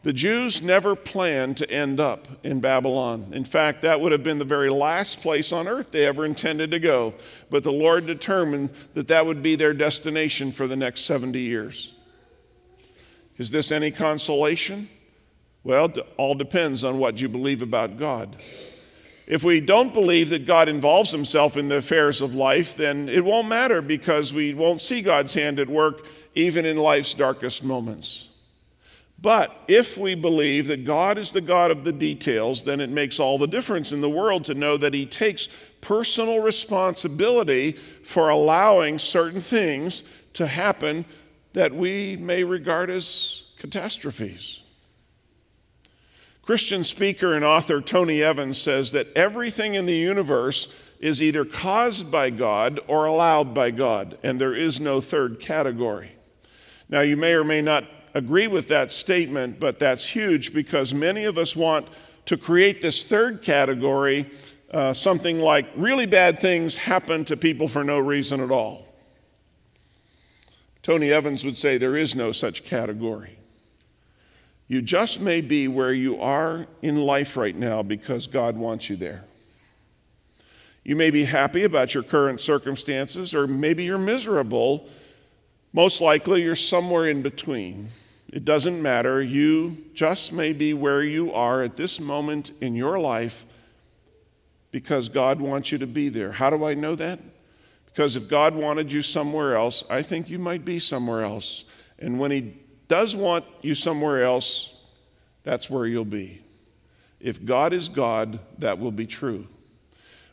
The 0.07 0.13
Jews 0.13 0.63
never 0.63 0.95
planned 0.95 1.57
to 1.57 1.69
end 1.69 1.99
up 1.99 2.29
in 2.41 2.61
Babylon. 2.61 3.33
In 3.33 3.43
fact, 3.43 3.81
that 3.81 3.99
would 3.99 4.13
have 4.13 4.23
been 4.23 4.37
the 4.37 4.45
very 4.45 4.69
last 4.69 5.19
place 5.19 5.51
on 5.51 5.67
earth 5.67 5.91
they 5.91 6.05
ever 6.05 6.23
intended 6.23 6.71
to 6.71 6.79
go. 6.79 7.13
But 7.49 7.65
the 7.65 7.73
Lord 7.73 8.05
determined 8.05 8.69
that 8.93 9.09
that 9.09 9.25
would 9.25 9.43
be 9.43 9.57
their 9.57 9.73
destination 9.73 10.53
for 10.53 10.65
the 10.65 10.77
next 10.77 11.01
70 11.01 11.37
years. 11.41 11.91
Is 13.37 13.51
this 13.51 13.69
any 13.69 13.91
consolation? 13.91 14.87
Well, 15.65 15.93
all 16.15 16.35
depends 16.35 16.85
on 16.85 16.99
what 16.99 17.19
you 17.19 17.27
believe 17.27 17.61
about 17.61 17.97
God. 17.97 18.37
If 19.27 19.43
we 19.43 19.59
don't 19.59 19.93
believe 19.93 20.29
that 20.29 20.45
God 20.45 20.69
involves 20.69 21.11
himself 21.11 21.57
in 21.57 21.67
the 21.67 21.79
affairs 21.79 22.21
of 22.21 22.33
life, 22.33 22.77
then 22.77 23.09
it 23.09 23.25
won't 23.25 23.49
matter 23.49 23.81
because 23.81 24.33
we 24.33 24.53
won't 24.53 24.79
see 24.81 25.01
God's 25.01 25.33
hand 25.33 25.59
at 25.59 25.67
work 25.67 26.05
even 26.33 26.65
in 26.65 26.77
life's 26.77 27.13
darkest 27.13 27.61
moments. 27.61 28.26
But 29.19 29.63
if 29.67 29.97
we 29.97 30.13
believe 30.13 30.67
that 30.67 30.86
God 30.86 31.17
is 31.17 31.31
the 31.31 31.41
God 31.41 31.71
of 31.71 31.83
the 31.83 31.91
details, 31.91 32.63
then 32.63 32.79
it 32.79 32.89
makes 32.89 33.19
all 33.19 33.38
the 33.38 33.47
difference 33.47 33.91
in 33.91 34.01
the 34.01 34.09
world 34.09 34.45
to 34.45 34.53
know 34.53 34.77
that 34.77 34.93
He 34.93 35.05
takes 35.05 35.47
personal 35.81 36.41
responsibility 36.41 37.71
for 38.03 38.29
allowing 38.29 39.00
certain 39.00 39.41
things 39.41 40.03
to 40.33 40.45
happen 40.45 41.03
that 41.53 41.74
we 41.74 42.15
may 42.17 42.43
regard 42.43 42.89
as 42.91 43.43
catastrophes. 43.57 44.62
Christian 46.43 46.83
speaker 46.83 47.33
and 47.33 47.43
author 47.43 47.81
Tony 47.81 48.21
Evans 48.24 48.62
says 48.62 48.91
that 48.91 49.12
everything 49.15 49.74
in 49.74 49.86
the 49.86 49.95
universe 49.95 50.74
is 51.00 51.21
either 51.21 51.43
caused 51.43 52.12
by 52.12 52.29
God 52.29 52.79
or 52.88 53.05
allowed 53.05 53.53
by 53.53 53.71
God, 53.71 54.17
and 54.24 54.39
there 54.39 54.55
is 54.55 54.79
no 54.79 55.01
third 55.01 55.39
category. 55.39 56.12
Now, 56.88 57.01
you 57.01 57.17
may 57.17 57.33
or 57.33 57.43
may 57.43 57.62
not 57.62 57.83
agree 58.17 58.47
with 58.47 58.67
that 58.69 58.91
statement, 58.91 59.59
but 59.59 59.79
that's 59.79 60.05
huge 60.07 60.53
because 60.53 60.93
many 60.93 61.25
of 61.25 61.38
us 61.38 61.55
want 61.55 61.88
to 62.25 62.38
create 62.38 62.81
this 62.81 63.03
third 63.03 63.41
category 63.41 64.29
uh, 64.71 64.93
something 64.93 65.39
like 65.39 65.67
really 65.75 66.05
bad 66.05 66.39
things 66.39 66.77
happen 66.77 67.24
to 67.25 67.38
people 67.38 67.67
for 67.67 67.83
no 67.83 68.00
reason 68.00 68.41
at 68.41 68.51
all. 68.51 68.86
Tony 70.83 71.12
Evans 71.12 71.45
would 71.45 71.57
say 71.57 71.77
there 71.77 71.97
is 71.97 72.15
no 72.15 72.31
such 72.31 72.63
category. 72.63 73.38
You 74.67 74.81
just 74.81 75.21
may 75.21 75.39
be 75.39 75.67
where 75.67 75.93
you 75.93 76.19
are 76.19 76.67
in 76.81 76.97
life 76.97 77.38
right 77.38 77.55
now 77.55 77.81
because 77.81 78.27
God 78.27 78.57
wants 78.57 78.89
you 78.89 78.97
there. 78.97 79.24
You 80.83 80.95
may 80.95 81.09
be 81.09 81.24
happy 81.24 81.63
about 81.63 81.93
your 81.93 82.03
current 82.03 82.39
circumstances, 82.41 83.33
or 83.33 83.47
maybe 83.47 83.83
you're 83.83 83.97
miserable. 83.97 84.88
Most 85.74 86.01
likely, 86.01 86.41
you're 86.43 86.55
somewhere 86.55 87.07
in 87.07 87.21
between. 87.21 87.89
It 88.31 88.43
doesn't 88.43 88.81
matter. 88.81 89.22
You 89.22 89.77
just 89.93 90.34
may 90.34 90.53
be 90.53 90.74
where 90.74 91.03
you 91.03 91.31
are 91.34 91.63
at 91.63 91.77
this 91.77 92.00
moment 92.00 92.51
in 92.60 92.75
your 92.75 93.00
life 93.00 93.46
because 94.72 95.10
God 95.10 95.39
wants 95.39 95.72
you 95.72 95.77
to 95.77 95.88
be 95.88 96.10
there. 96.10 96.34
How 96.34 96.50
do 96.50 96.65
I 96.65 96.74
know 96.74 96.96
that? 96.96 97.19
Because 97.86 98.15
if 98.15 98.27
God 98.27 98.53
wanted 98.53 98.91
you 98.91 99.01
somewhere 99.01 99.55
else, 99.55 99.84
I 99.89 100.01
think 100.01 100.29
you 100.29 100.38
might 100.38 100.65
be 100.65 100.77
somewhere 100.77 101.24
else. 101.24 101.65
And 101.98 102.19
when 102.19 102.31
He 102.31 102.53
does 102.88 103.15
want 103.15 103.46
you 103.62 103.74
somewhere 103.74 104.24
else, 104.24 104.74
that's 105.43 105.69
where 105.69 105.88
you'll 105.88 106.05
be. 106.05 106.41
If 107.19 107.43
God 107.43 107.74
is 107.74 107.89
God, 107.89 108.39
that 108.60 108.77
will 108.77 108.91
be 108.91 109.07
true. 109.07 109.48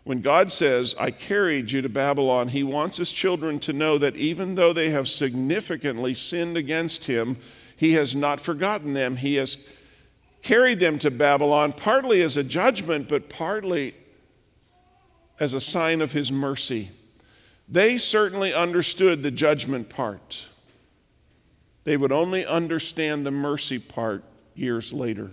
When 0.03 0.21
God 0.21 0.53
says, 0.53 0.95
I 1.01 1.11
carried 1.11 1.71
you 1.71 1.81
to 1.81 1.89
Babylon, 1.89 2.49
He 2.49 2.63
wants 2.63 2.99
His 2.99 3.11
children 3.11 3.59
to 3.61 3.73
know 3.73 3.97
that 3.97 4.17
even 4.17 4.57
though 4.57 4.73
they 4.75 4.91
have 4.91 5.09
significantly 5.09 6.13
sinned 6.13 6.59
against 6.59 7.07
Him, 7.07 7.39
he 7.76 7.93
has 7.93 8.14
not 8.14 8.40
forgotten 8.40 8.95
them. 8.95 9.16
He 9.16 9.35
has 9.37 9.59
carried 10.43 10.81
them 10.81 10.99
to 11.00 11.11
Babylon, 11.11 11.73
partly 11.73 12.23
as 12.23 12.37
a 12.37 12.45
judgment, 12.45 13.09
but 13.09 13.28
partly 13.28 13.95
as 15.40 15.54
a 15.54 15.61
sign 15.61 16.00
of 16.00 16.12
his 16.12 16.31
mercy. 16.31 16.90
They 17.69 17.99
certainly 17.99 18.52
understood 18.52 19.23
the 19.23 19.31
judgment 19.31 19.88
part. 19.88 20.47
They 21.85 21.97
would 21.97 22.12
only 22.12 22.47
understand 22.47 23.26
the 23.26 23.31
mercy 23.31 23.78
part 23.78 24.23
years 24.54 24.93
later. 24.93 25.31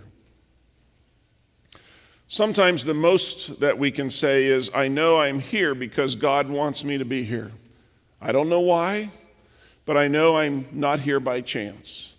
Sometimes 2.28 2.84
the 2.84 2.94
most 2.94 3.60
that 3.60 3.78
we 3.78 3.90
can 3.90 4.10
say 4.10 4.46
is, 4.46 4.70
I 4.74 4.88
know 4.88 5.20
I'm 5.20 5.38
here 5.40 5.74
because 5.74 6.16
God 6.16 6.48
wants 6.48 6.82
me 6.82 6.96
to 6.96 7.04
be 7.04 7.24
here. 7.24 7.52
I 8.20 8.32
don't 8.32 8.48
know 8.48 8.60
why. 8.60 9.10
but 9.84 9.96
I 9.96 10.08
know 10.08 10.36
I'm 10.36 10.66
not 10.72 11.00
here 11.00 11.20
by 11.20 11.40
chance. 11.40 12.11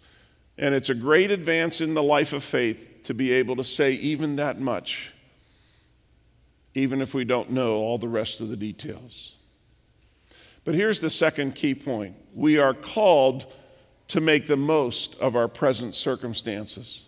And 0.57 0.75
it's 0.75 0.89
a 0.89 0.95
great 0.95 1.31
advance 1.31 1.81
in 1.81 1.93
the 1.93 2.03
life 2.03 2.33
of 2.33 2.43
faith 2.43 3.01
to 3.03 3.13
be 3.13 3.33
able 3.33 3.55
to 3.55 3.63
say 3.63 3.93
even 3.93 4.35
that 4.37 4.59
much, 4.59 5.11
even 6.73 7.01
if 7.01 7.13
we 7.13 7.25
don't 7.25 7.51
know 7.51 7.75
all 7.75 7.97
the 7.97 8.07
rest 8.07 8.39
of 8.39 8.49
the 8.49 8.57
details. 8.57 9.35
But 10.65 10.75
here's 10.75 11.01
the 11.01 11.09
second 11.09 11.55
key 11.55 11.75
point 11.75 12.15
we 12.35 12.57
are 12.57 12.73
called 12.73 13.51
to 14.09 14.21
make 14.21 14.47
the 14.47 14.57
most 14.57 15.19
of 15.19 15.35
our 15.35 15.47
present 15.47 15.95
circumstances. 15.95 17.03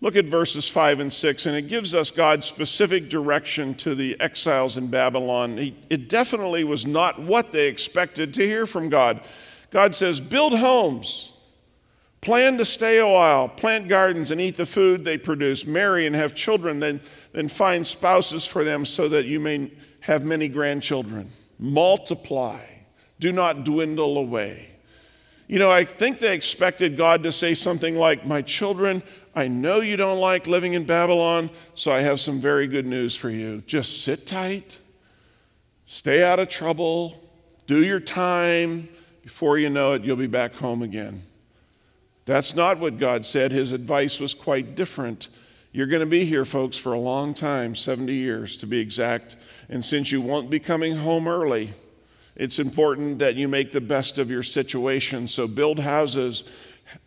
Look 0.00 0.14
at 0.14 0.26
verses 0.26 0.68
5 0.68 1.00
and 1.00 1.12
6, 1.12 1.46
and 1.46 1.56
it 1.56 1.62
gives 1.62 1.92
us 1.92 2.12
God's 2.12 2.46
specific 2.46 3.08
direction 3.08 3.74
to 3.76 3.96
the 3.96 4.18
exiles 4.20 4.76
in 4.76 4.88
Babylon. 4.88 5.58
It 5.90 6.08
definitely 6.08 6.62
was 6.62 6.86
not 6.86 7.20
what 7.20 7.50
they 7.50 7.66
expected 7.66 8.32
to 8.34 8.46
hear 8.46 8.64
from 8.64 8.90
God. 8.90 9.20
God 9.72 9.96
says, 9.96 10.20
Build 10.20 10.56
homes, 10.56 11.32
plan 12.20 12.58
to 12.58 12.64
stay 12.64 12.98
a 12.98 13.06
while, 13.06 13.48
plant 13.48 13.88
gardens 13.88 14.30
and 14.30 14.40
eat 14.40 14.56
the 14.56 14.66
food 14.66 15.04
they 15.04 15.18
produce, 15.18 15.66
marry 15.66 16.06
and 16.06 16.16
have 16.16 16.34
children, 16.34 16.80
then, 16.80 17.00
then 17.32 17.48
find 17.48 17.86
spouses 17.86 18.44
for 18.44 18.64
them 18.64 18.84
so 18.84 19.08
that 19.08 19.26
you 19.26 19.40
may 19.40 19.72
have 20.00 20.24
many 20.24 20.48
grandchildren. 20.48 21.30
Multiply, 21.58 22.60
do 23.18 23.32
not 23.32 23.64
dwindle 23.64 24.18
away. 24.18 24.70
You 25.48 25.58
know, 25.58 25.70
I 25.70 25.84
think 25.84 26.18
they 26.18 26.34
expected 26.34 26.96
God 26.96 27.22
to 27.22 27.32
say 27.32 27.54
something 27.54 27.96
like, 27.96 28.26
My 28.26 28.42
children, 28.42 29.02
I 29.34 29.48
know 29.48 29.80
you 29.80 29.96
don't 29.96 30.18
like 30.18 30.46
living 30.46 30.74
in 30.74 30.84
Babylon, 30.84 31.50
so 31.74 31.90
I 31.90 32.00
have 32.00 32.20
some 32.20 32.38
very 32.40 32.66
good 32.66 32.86
news 32.86 33.16
for 33.16 33.30
you. 33.30 33.62
Just 33.66 34.02
sit 34.02 34.26
tight, 34.26 34.78
stay 35.86 36.22
out 36.22 36.38
of 36.38 36.48
trouble, 36.48 37.18
do 37.66 37.84
your 37.84 38.00
time. 38.00 38.88
Before 39.22 39.58
you 39.58 39.70
know 39.70 39.92
it, 39.94 40.02
you'll 40.02 40.16
be 40.16 40.26
back 40.26 40.54
home 40.54 40.82
again. 40.82 41.22
That's 42.28 42.54
not 42.54 42.78
what 42.78 42.98
God 42.98 43.24
said. 43.24 43.52
His 43.52 43.72
advice 43.72 44.20
was 44.20 44.34
quite 44.34 44.74
different. 44.74 45.30
You're 45.72 45.86
going 45.86 46.00
to 46.00 46.06
be 46.06 46.26
here, 46.26 46.44
folks, 46.44 46.76
for 46.76 46.92
a 46.92 46.98
long 46.98 47.32
time 47.32 47.74
70 47.74 48.12
years 48.12 48.58
to 48.58 48.66
be 48.66 48.80
exact. 48.80 49.36
And 49.70 49.82
since 49.82 50.12
you 50.12 50.20
won't 50.20 50.50
be 50.50 50.58
coming 50.60 50.94
home 50.94 51.26
early, 51.26 51.72
it's 52.36 52.58
important 52.58 53.18
that 53.20 53.36
you 53.36 53.48
make 53.48 53.72
the 53.72 53.80
best 53.80 54.18
of 54.18 54.30
your 54.30 54.42
situation. 54.42 55.26
So 55.26 55.48
build 55.48 55.78
houses, 55.78 56.44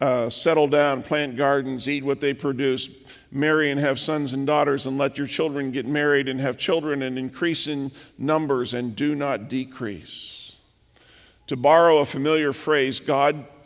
uh, 0.02 0.32
settle 0.32 0.68
down, 0.68 1.04
plant 1.04 1.38
gardens, 1.38 1.88
eat 1.88 2.04
what 2.04 2.20
they 2.20 2.34
produce, 2.34 2.90
marry 3.32 3.70
and 3.70 3.80
have 3.80 4.00
sons 4.00 4.34
and 4.34 4.48
daughters, 4.48 4.88
and 4.88 4.98
let 4.98 5.20
your 5.20 5.28
children 5.28 5.72
get 5.72 5.86
married 5.86 6.30
and 6.30 6.42
have 6.42 6.58
children 6.58 7.04
and 7.04 7.20
increase 7.20 7.68
in 7.68 7.92
numbers 8.18 8.74
and 8.74 8.96
do 8.96 9.14
not 9.14 9.50
decrease. 9.50 10.56
To 11.46 11.56
borrow 11.56 12.00
a 12.00 12.06
familiar 12.06 12.54
phrase, 12.54 13.00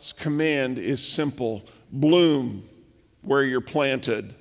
God's 0.06 0.12
command 0.12 0.78
is 0.78 1.04
simple 1.04 1.64
bloom 1.90 2.62
where 3.22 3.42
you're 3.42 3.60
planted. 3.60 4.36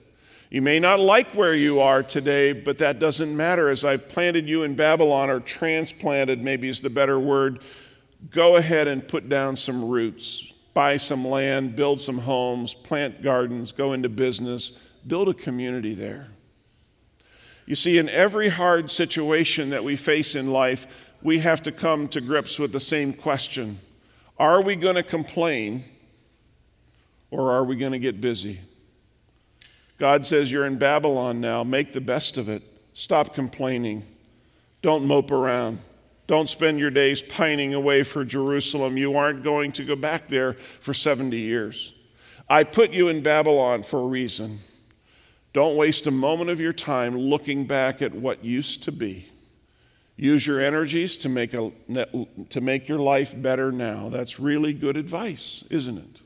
You 0.52 0.62
may 0.62 0.80
not 0.80 1.00
like 1.00 1.30
where 1.30 1.56
you 1.56 1.80
are 1.80 2.04
today, 2.04 2.54
but 2.54 2.78
that 2.78 3.00
doesn't 3.00 3.36
matter. 3.36 3.70
As 3.70 3.84
I've 3.84 4.08
planted 4.08 4.48
you 4.48 4.62
in 4.62 4.76
Babylon, 4.76 5.32
or 5.32 5.40
transplanted, 5.40 6.44
maybe 6.44 6.70
is 6.70 6.82
the 6.82 6.92
better 6.92 7.20
word, 7.20 7.62
go 8.30 8.58
ahead 8.58 8.88
and 8.88 9.08
put 9.08 9.28
down 9.28 9.56
some 9.56 9.84
roots. 9.84 10.54
Buy 10.76 10.98
some 10.98 11.28
land, 11.28 11.76
build 11.76 12.00
some 12.00 12.20
homes, 12.20 12.76
plant 12.76 13.24
gardens, 13.24 13.72
go 13.72 13.94
into 13.94 14.08
business, 14.08 14.70
build 15.08 15.30
a 15.30 15.34
community 15.34 15.96
there. 15.96 16.28
You 17.66 17.74
see, 17.74 17.98
in 17.98 18.08
every 18.10 18.50
hard 18.50 18.92
situation 18.92 19.72
that 19.72 19.84
we 19.84 19.96
face 19.96 20.36
in 20.36 20.52
life, 20.52 21.10
we 21.24 21.40
have 21.40 21.64
to 21.64 21.72
come 21.72 22.08
to 22.10 22.22
grips 22.22 22.60
with 22.60 22.72
the 22.72 22.80
same 22.80 23.14
question 23.14 23.80
Are 24.38 24.62
we 24.62 24.76
going 24.76 24.96
to 24.96 25.04
complain 25.04 25.86
or 27.32 27.52
are 27.52 27.64
we 27.64 27.76
going 27.76 27.94
to 27.94 28.00
get 28.00 28.20
busy? 28.20 28.60
God 29.98 30.26
says, 30.26 30.52
You're 30.52 30.66
in 30.66 30.78
Babylon 30.78 31.40
now. 31.40 31.64
Make 31.64 31.94
the 31.94 32.02
best 32.02 32.38
of 32.38 32.50
it. 32.50 32.64
Stop 32.94 33.34
complaining. 33.34 34.06
Don't 34.82 35.06
mope 35.06 35.32
around. 35.32 35.80
Don't 36.28 36.50
spend 36.50 36.80
your 36.80 36.90
days 36.90 37.22
pining 37.22 37.74
away 37.74 38.04
for 38.04 38.26
Jerusalem. 38.26 38.98
You 38.98 39.16
aren't 39.16 39.44
going 39.44 39.72
to 39.74 39.84
go 39.84 39.96
back 39.96 40.28
there 40.28 40.54
for 40.80 40.94
70 40.94 41.38
years. 41.38 41.94
I 42.50 42.64
put 42.64 42.92
you 42.92 43.10
in 43.10 43.22
Babylon 43.22 43.84
for 43.84 44.00
a 44.00 44.06
reason. 44.06 44.60
Don't 45.54 45.76
waste 45.76 46.08
a 46.08 46.12
moment 46.12 46.50
of 46.50 46.60
your 46.60 46.74
time 46.74 47.18
looking 47.18 47.66
back 47.66 48.02
at 48.02 48.14
what 48.14 48.44
used 48.44 48.84
to 48.84 48.92
be. 48.92 49.28
Use 50.18 50.48
your 50.48 50.62
energies 50.62 51.18
to 51.18 51.30
make, 51.30 51.54
a, 51.54 51.72
to 52.50 52.62
make 52.62 52.88
your 52.88 53.00
life 53.00 53.34
better 53.36 53.72
now. 53.72 54.08
That's 54.10 54.40
really 54.40 54.72
good 54.74 54.96
advice, 54.96 55.64
isn't 55.70 55.98
it? 55.98 56.22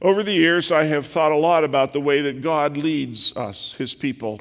Over 0.00 0.22
the 0.22 0.32
years, 0.32 0.72
I 0.72 0.84
have 0.84 1.04
thought 1.04 1.32
a 1.32 1.36
lot 1.36 1.64
about 1.64 1.92
the 1.92 2.00
way 2.00 2.22
that 2.22 2.42
God 2.42 2.76
leads 2.76 3.36
us, 3.36 3.74
his 3.74 3.94
people. 3.94 4.40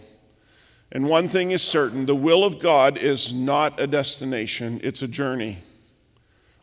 And 0.92 1.06
one 1.06 1.28
thing 1.28 1.52
is 1.52 1.62
certain 1.62 2.06
the 2.06 2.16
will 2.16 2.44
of 2.44 2.60
God 2.60 2.98
is 2.98 3.34
not 3.34 3.80
a 3.80 3.88
destination, 3.88 4.80
it's 4.84 5.02
a 5.02 5.08
journey. 5.08 5.58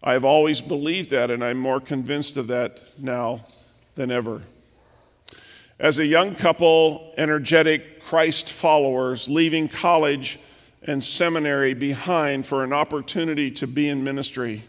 I 0.02 0.12
have 0.12 0.24
always 0.24 0.60
believed 0.60 1.10
that, 1.10 1.30
and 1.30 1.44
I'm 1.44 1.58
more 1.58 1.80
convinced 1.80 2.36
of 2.36 2.46
that 2.46 2.80
now 2.98 3.42
than 3.96 4.10
ever. 4.10 4.42
As 5.78 5.98
a 5.98 6.06
young 6.06 6.34
couple, 6.34 7.12
energetic 7.18 8.02
Christ 8.02 8.50
followers, 8.50 9.28
leaving 9.28 9.68
college 9.68 10.38
and 10.86 11.02
seminary 11.02 11.74
behind 11.74 12.46
for 12.46 12.64
an 12.64 12.72
opportunity 12.72 13.50
to 13.52 13.66
be 13.66 13.88
in 13.88 14.04
ministry, 14.04 14.64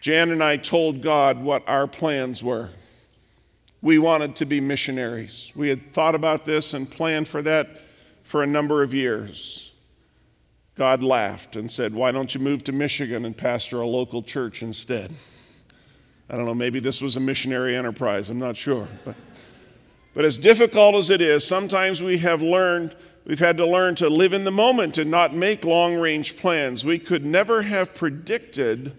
Jan 0.00 0.30
and 0.30 0.42
I 0.42 0.56
told 0.56 1.02
God 1.02 1.42
what 1.42 1.68
our 1.68 1.86
plans 1.86 2.42
were 2.42 2.70
we 3.82 3.98
wanted 3.98 4.36
to 4.36 4.46
be 4.46 4.60
missionaries. 4.60 5.50
We 5.54 5.68
had 5.68 5.92
thought 5.92 6.14
about 6.14 6.44
this 6.44 6.74
and 6.74 6.90
planned 6.90 7.28
for 7.28 7.42
that 7.42 7.82
for 8.22 8.42
a 8.42 8.46
number 8.46 8.82
of 8.82 8.92
years. 8.92 9.72
God 10.76 11.02
laughed 11.02 11.56
and 11.56 11.70
said, 11.70 11.94
Why 11.94 12.12
don't 12.12 12.34
you 12.34 12.40
move 12.40 12.64
to 12.64 12.72
Michigan 12.72 13.24
and 13.24 13.36
pastor 13.36 13.80
a 13.80 13.86
local 13.86 14.22
church 14.22 14.62
instead? 14.62 15.12
I 16.28 16.36
don't 16.36 16.46
know, 16.46 16.54
maybe 16.54 16.78
this 16.78 17.02
was 17.02 17.16
a 17.16 17.20
missionary 17.20 17.76
enterprise, 17.76 18.30
I'm 18.30 18.38
not 18.38 18.56
sure. 18.56 18.86
But, 19.04 19.16
but 20.14 20.24
as 20.24 20.38
difficult 20.38 20.94
as 20.94 21.10
it 21.10 21.20
is, 21.20 21.44
sometimes 21.46 22.02
we 22.02 22.18
have 22.18 22.40
learned, 22.40 22.94
we've 23.30 23.38
had 23.38 23.58
to 23.58 23.64
learn 23.64 23.94
to 23.94 24.08
live 24.08 24.32
in 24.32 24.42
the 24.42 24.50
moment 24.50 24.98
and 24.98 25.08
not 25.08 25.32
make 25.32 25.64
long 25.64 25.94
range 25.94 26.36
plans. 26.36 26.84
We 26.84 26.98
could 26.98 27.24
never 27.24 27.62
have 27.62 27.94
predicted 27.94 28.96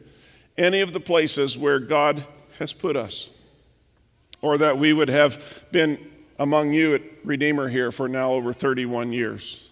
any 0.58 0.80
of 0.80 0.94
the 0.94 1.02
places 1.02 1.58
where 1.58 1.80
God 1.80 2.24
has 2.58 2.72
put 2.72 2.96
us 2.96 3.30
or 4.42 4.58
that 4.58 4.78
we 4.78 4.94
would 4.94 5.10
have 5.10 5.66
been 5.74 6.00
among 6.40 6.72
you 6.72 6.96
at 6.96 7.02
Redeemer 7.26 7.68
here 7.68 7.92
for 7.92 8.08
now 8.08 8.32
over 8.32 8.54
31 8.54 9.12
years. 9.12 9.68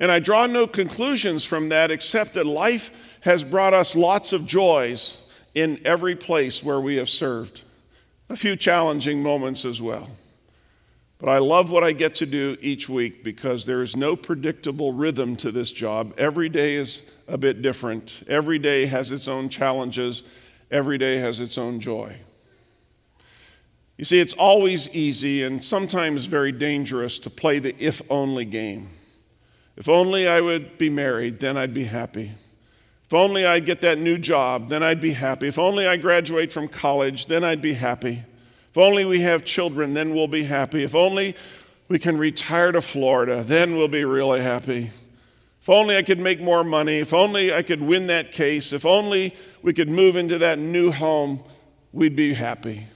And 0.00 0.10
I 0.10 0.18
draw 0.18 0.48
no 0.48 0.66
conclusions 0.66 1.44
from 1.44 1.68
that 1.68 1.92
except 1.92 2.34
that 2.34 2.46
life 2.46 3.20
has 3.20 3.44
brought 3.44 3.72
us 3.72 3.94
lots 3.94 4.32
of 4.32 4.46
joys 4.46 5.18
in 5.54 5.80
every 5.84 6.16
place 6.16 6.64
where 6.64 6.80
we 6.80 6.96
have 6.96 7.08
served. 7.08 7.62
A 8.28 8.36
few 8.36 8.56
challenging 8.56 9.22
moments 9.22 9.64
as 9.64 9.80
well. 9.80 10.10
But 11.24 11.30
I 11.30 11.38
love 11.38 11.70
what 11.70 11.82
I 11.82 11.92
get 11.92 12.16
to 12.16 12.26
do 12.26 12.58
each 12.60 12.86
week 12.86 13.24
because 13.24 13.64
there 13.64 13.82
is 13.82 13.96
no 13.96 14.14
predictable 14.14 14.92
rhythm 14.92 15.36
to 15.36 15.50
this 15.50 15.72
job. 15.72 16.12
Every 16.18 16.50
day 16.50 16.74
is 16.74 17.00
a 17.26 17.38
bit 17.38 17.62
different. 17.62 18.22
Every 18.28 18.58
day 18.58 18.84
has 18.84 19.10
its 19.10 19.26
own 19.26 19.48
challenges. 19.48 20.22
Every 20.70 20.98
day 20.98 21.16
has 21.16 21.40
its 21.40 21.56
own 21.56 21.80
joy. 21.80 22.14
You 23.96 24.04
see, 24.04 24.20
it's 24.20 24.34
always 24.34 24.94
easy 24.94 25.44
and 25.44 25.64
sometimes 25.64 26.26
very 26.26 26.52
dangerous 26.52 27.18
to 27.20 27.30
play 27.30 27.58
the 27.58 27.74
if 27.78 28.02
only 28.10 28.44
game. 28.44 28.90
If 29.78 29.88
only 29.88 30.28
I 30.28 30.42
would 30.42 30.76
be 30.76 30.90
married, 30.90 31.38
then 31.40 31.56
I'd 31.56 31.72
be 31.72 31.84
happy. 31.84 32.32
If 33.06 33.14
only 33.14 33.46
I'd 33.46 33.64
get 33.64 33.80
that 33.80 33.98
new 33.98 34.18
job, 34.18 34.68
then 34.68 34.82
I'd 34.82 35.00
be 35.00 35.12
happy. 35.12 35.48
If 35.48 35.58
only 35.58 35.86
I 35.86 35.96
graduate 35.96 36.52
from 36.52 36.68
college, 36.68 37.24
then 37.28 37.44
I'd 37.44 37.62
be 37.62 37.72
happy. 37.72 38.24
If 38.74 38.78
only 38.78 39.04
we 39.04 39.20
have 39.20 39.44
children, 39.44 39.94
then 39.94 40.16
we'll 40.16 40.26
be 40.26 40.42
happy. 40.42 40.82
If 40.82 40.96
only 40.96 41.36
we 41.86 42.00
can 42.00 42.18
retire 42.18 42.72
to 42.72 42.80
Florida, 42.80 43.44
then 43.44 43.76
we'll 43.76 43.86
be 43.86 44.04
really 44.04 44.40
happy. 44.40 44.90
If 45.62 45.68
only 45.70 45.96
I 45.96 46.02
could 46.02 46.18
make 46.18 46.40
more 46.40 46.64
money. 46.64 46.98
If 46.98 47.14
only 47.14 47.54
I 47.54 47.62
could 47.62 47.80
win 47.80 48.08
that 48.08 48.32
case. 48.32 48.72
If 48.72 48.84
only 48.84 49.36
we 49.62 49.74
could 49.74 49.88
move 49.88 50.16
into 50.16 50.38
that 50.38 50.58
new 50.58 50.90
home, 50.90 51.44
we'd 51.92 52.16
be 52.16 52.34
happy. 52.34 52.88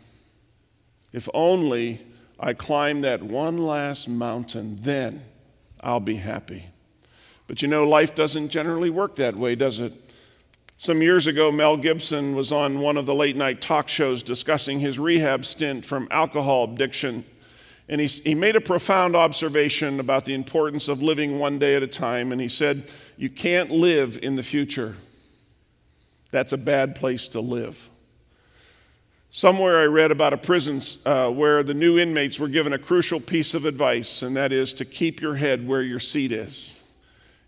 If 1.13 1.29
only 1.33 2.05
I 2.41 2.55
climb 2.55 3.03
that 3.03 3.23
one 3.23 3.59
last 3.59 4.09
mountain, 4.09 4.79
then 4.81 5.23
I'll 5.81 6.01
be 6.01 6.17
happy. 6.17 6.65
But 7.47 7.63
you 7.63 7.69
know, 7.69 7.89
life 7.89 8.17
doesn't 8.17 8.49
generally 8.49 8.91
work 8.91 9.15
that 9.15 9.37
way, 9.37 9.55
does 9.55 9.79
it? 9.79 9.93
Some 10.81 11.03
years 11.03 11.27
ago, 11.27 11.51
Mel 11.51 11.77
Gibson 11.77 12.37
was 12.37 12.53
on 12.53 12.79
one 12.79 12.97
of 12.97 13.05
the 13.05 13.15
late 13.15 13.35
night 13.35 13.61
talk 13.61 13.89
shows 13.89 14.23
discussing 14.23 14.79
his 14.79 14.97
rehab 14.97 15.45
stint 15.45 15.85
from 15.85 16.07
alcohol 16.13 16.73
addiction. 16.73 17.25
And 17.89 18.01
he, 18.01 18.07
he 18.07 18.35
made 18.37 18.55
a 18.55 18.61
profound 18.61 19.17
observation 19.17 19.99
about 19.99 20.25
the 20.25 20.35
importance 20.35 20.87
of 20.87 21.03
living 21.03 21.41
one 21.41 21.59
day 21.59 21.75
at 21.75 21.83
a 21.83 21.89
time. 21.89 22.31
And 22.31 22.41
he 22.41 22.47
said, 22.47 22.89
You 23.17 23.29
can't 23.29 23.73
live 23.73 24.21
in 24.23 24.37
the 24.37 24.43
future. 24.45 24.95
That's 26.31 26.53
a 26.53 26.59
bad 26.59 26.95
place 26.95 27.27
to 27.29 27.41
live. 27.41 27.91
Somewhere 29.31 29.81
I 29.81 29.87
read 29.87 30.13
about 30.13 30.33
a 30.33 30.39
prison 30.39 30.81
uh, 31.05 31.29
where 31.31 31.65
the 31.65 31.75
new 31.75 31.99
inmates 31.99 32.39
were 32.39 32.49
given 32.49 32.73
a 32.73 32.79
crucial 32.79 33.19
piece 33.19 33.53
of 33.53 33.65
advice, 33.65 34.23
and 34.23 34.37
that 34.37 34.53
is 34.53 34.73
to 34.75 34.85
keep 34.85 35.21
your 35.21 35.35
head 35.35 35.67
where 35.67 35.83
your 35.83 36.01
seat 36.01 36.31
is. 36.31 36.79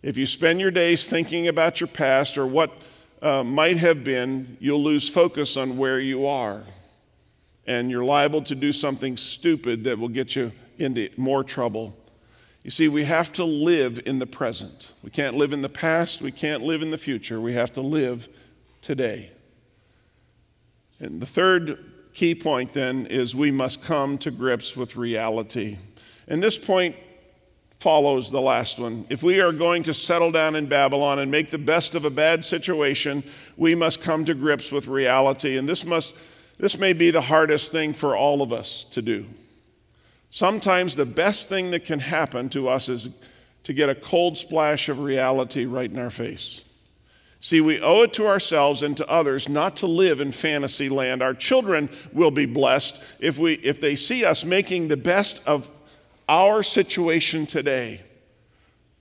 If 0.02 0.16
you 0.16 0.26
spend 0.26 0.60
your 0.60 0.72
days 0.72 1.08
thinking 1.08 1.46
about 1.46 1.80
your 1.80 1.88
past 1.88 2.36
or 2.36 2.46
what 2.46 2.72
uh, 3.22 3.44
might 3.44 3.76
have 3.78 4.02
been, 4.04 4.56
you'll 4.60 4.82
lose 4.82 5.08
focus 5.08 5.56
on 5.56 5.76
where 5.76 6.00
you 6.00 6.26
are. 6.26 6.64
And 7.66 7.90
you're 7.90 8.04
liable 8.04 8.42
to 8.42 8.54
do 8.54 8.72
something 8.72 9.16
stupid 9.16 9.84
that 9.84 9.98
will 9.98 10.08
get 10.08 10.34
you 10.34 10.52
into 10.78 11.10
more 11.16 11.44
trouble. 11.44 11.96
You 12.62 12.70
see, 12.70 12.88
we 12.88 13.04
have 13.04 13.32
to 13.34 13.44
live 13.44 14.00
in 14.04 14.18
the 14.18 14.26
present. 14.26 14.92
We 15.02 15.10
can't 15.10 15.36
live 15.36 15.52
in 15.52 15.62
the 15.62 15.68
past, 15.68 16.20
we 16.20 16.32
can't 16.32 16.62
live 16.62 16.82
in 16.82 16.90
the 16.90 16.98
future. 16.98 17.40
We 17.40 17.54
have 17.54 17.72
to 17.74 17.80
live 17.80 18.28
today. 18.82 19.30
And 20.98 21.20
the 21.20 21.26
third 21.26 21.78
key 22.12 22.34
point 22.34 22.72
then 22.72 23.06
is 23.06 23.34
we 23.34 23.50
must 23.50 23.84
come 23.84 24.18
to 24.18 24.30
grips 24.30 24.76
with 24.76 24.96
reality. 24.96 25.78
And 26.28 26.42
this 26.42 26.58
point 26.58 26.96
follows 27.80 28.30
the 28.30 28.40
last 28.40 28.78
one. 28.78 29.06
If 29.08 29.22
we 29.22 29.40
are 29.40 29.52
going 29.52 29.82
to 29.84 29.94
settle 29.94 30.30
down 30.30 30.54
in 30.54 30.66
Babylon 30.66 31.18
and 31.18 31.30
make 31.30 31.50
the 31.50 31.58
best 31.58 31.94
of 31.94 32.04
a 32.04 32.10
bad 32.10 32.44
situation, 32.44 33.24
we 33.56 33.74
must 33.74 34.02
come 34.02 34.24
to 34.26 34.34
grips 34.34 34.70
with 34.70 34.86
reality. 34.86 35.56
And 35.56 35.68
this 35.68 35.84
must 35.84 36.16
this 36.58 36.78
may 36.78 36.92
be 36.92 37.10
the 37.10 37.22
hardest 37.22 37.72
thing 37.72 37.94
for 37.94 38.14
all 38.14 38.42
of 38.42 38.52
us 38.52 38.84
to 38.90 39.00
do. 39.00 39.24
Sometimes 40.28 40.94
the 40.94 41.06
best 41.06 41.48
thing 41.48 41.70
that 41.70 41.86
can 41.86 42.00
happen 42.00 42.50
to 42.50 42.68
us 42.68 42.90
is 42.90 43.08
to 43.64 43.72
get 43.72 43.88
a 43.88 43.94
cold 43.94 44.36
splash 44.36 44.90
of 44.90 45.00
reality 45.00 45.64
right 45.64 45.90
in 45.90 45.98
our 45.98 46.10
face. 46.10 46.60
See, 47.40 47.62
we 47.62 47.80
owe 47.80 48.02
it 48.02 48.12
to 48.14 48.26
ourselves 48.26 48.82
and 48.82 48.94
to 48.98 49.08
others 49.08 49.48
not 49.48 49.78
to 49.78 49.86
live 49.86 50.20
in 50.20 50.32
fantasy 50.32 50.90
land. 50.90 51.22
Our 51.22 51.32
children 51.32 51.88
will 52.12 52.30
be 52.30 52.44
blessed 52.44 53.02
if, 53.18 53.38
we, 53.38 53.54
if 53.54 53.80
they 53.80 53.96
see 53.96 54.26
us 54.26 54.44
making 54.44 54.88
the 54.88 54.98
best 54.98 55.46
of 55.48 55.70
our 56.30 56.62
situation 56.62 57.44
today. 57.44 58.00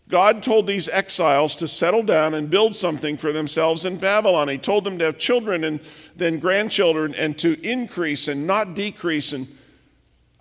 God 0.10 0.42
told 0.42 0.65
these 0.65 0.89
exiles 0.89 1.56
to 1.58 1.68
settle 1.68 2.02
down 2.02 2.34
and 2.34 2.50
build 2.50 2.76
something 2.76 3.18
for 3.18 3.32
themselves 3.32 3.86
in 3.86 3.98
Babylon. 3.98 4.48
He 4.48 4.58
told 4.58 4.84
them 4.84 4.98
to 4.98 5.06
have 5.06 5.20
children 5.20 5.63
and 5.63 5.80
then 6.15 6.39
grandchildren 6.39 7.13
and 7.13 7.38
to 7.38 7.62
increase 7.62 8.28
and 8.28 8.48
not 8.48 8.74
decrease. 8.74 9.32
And 9.34 9.48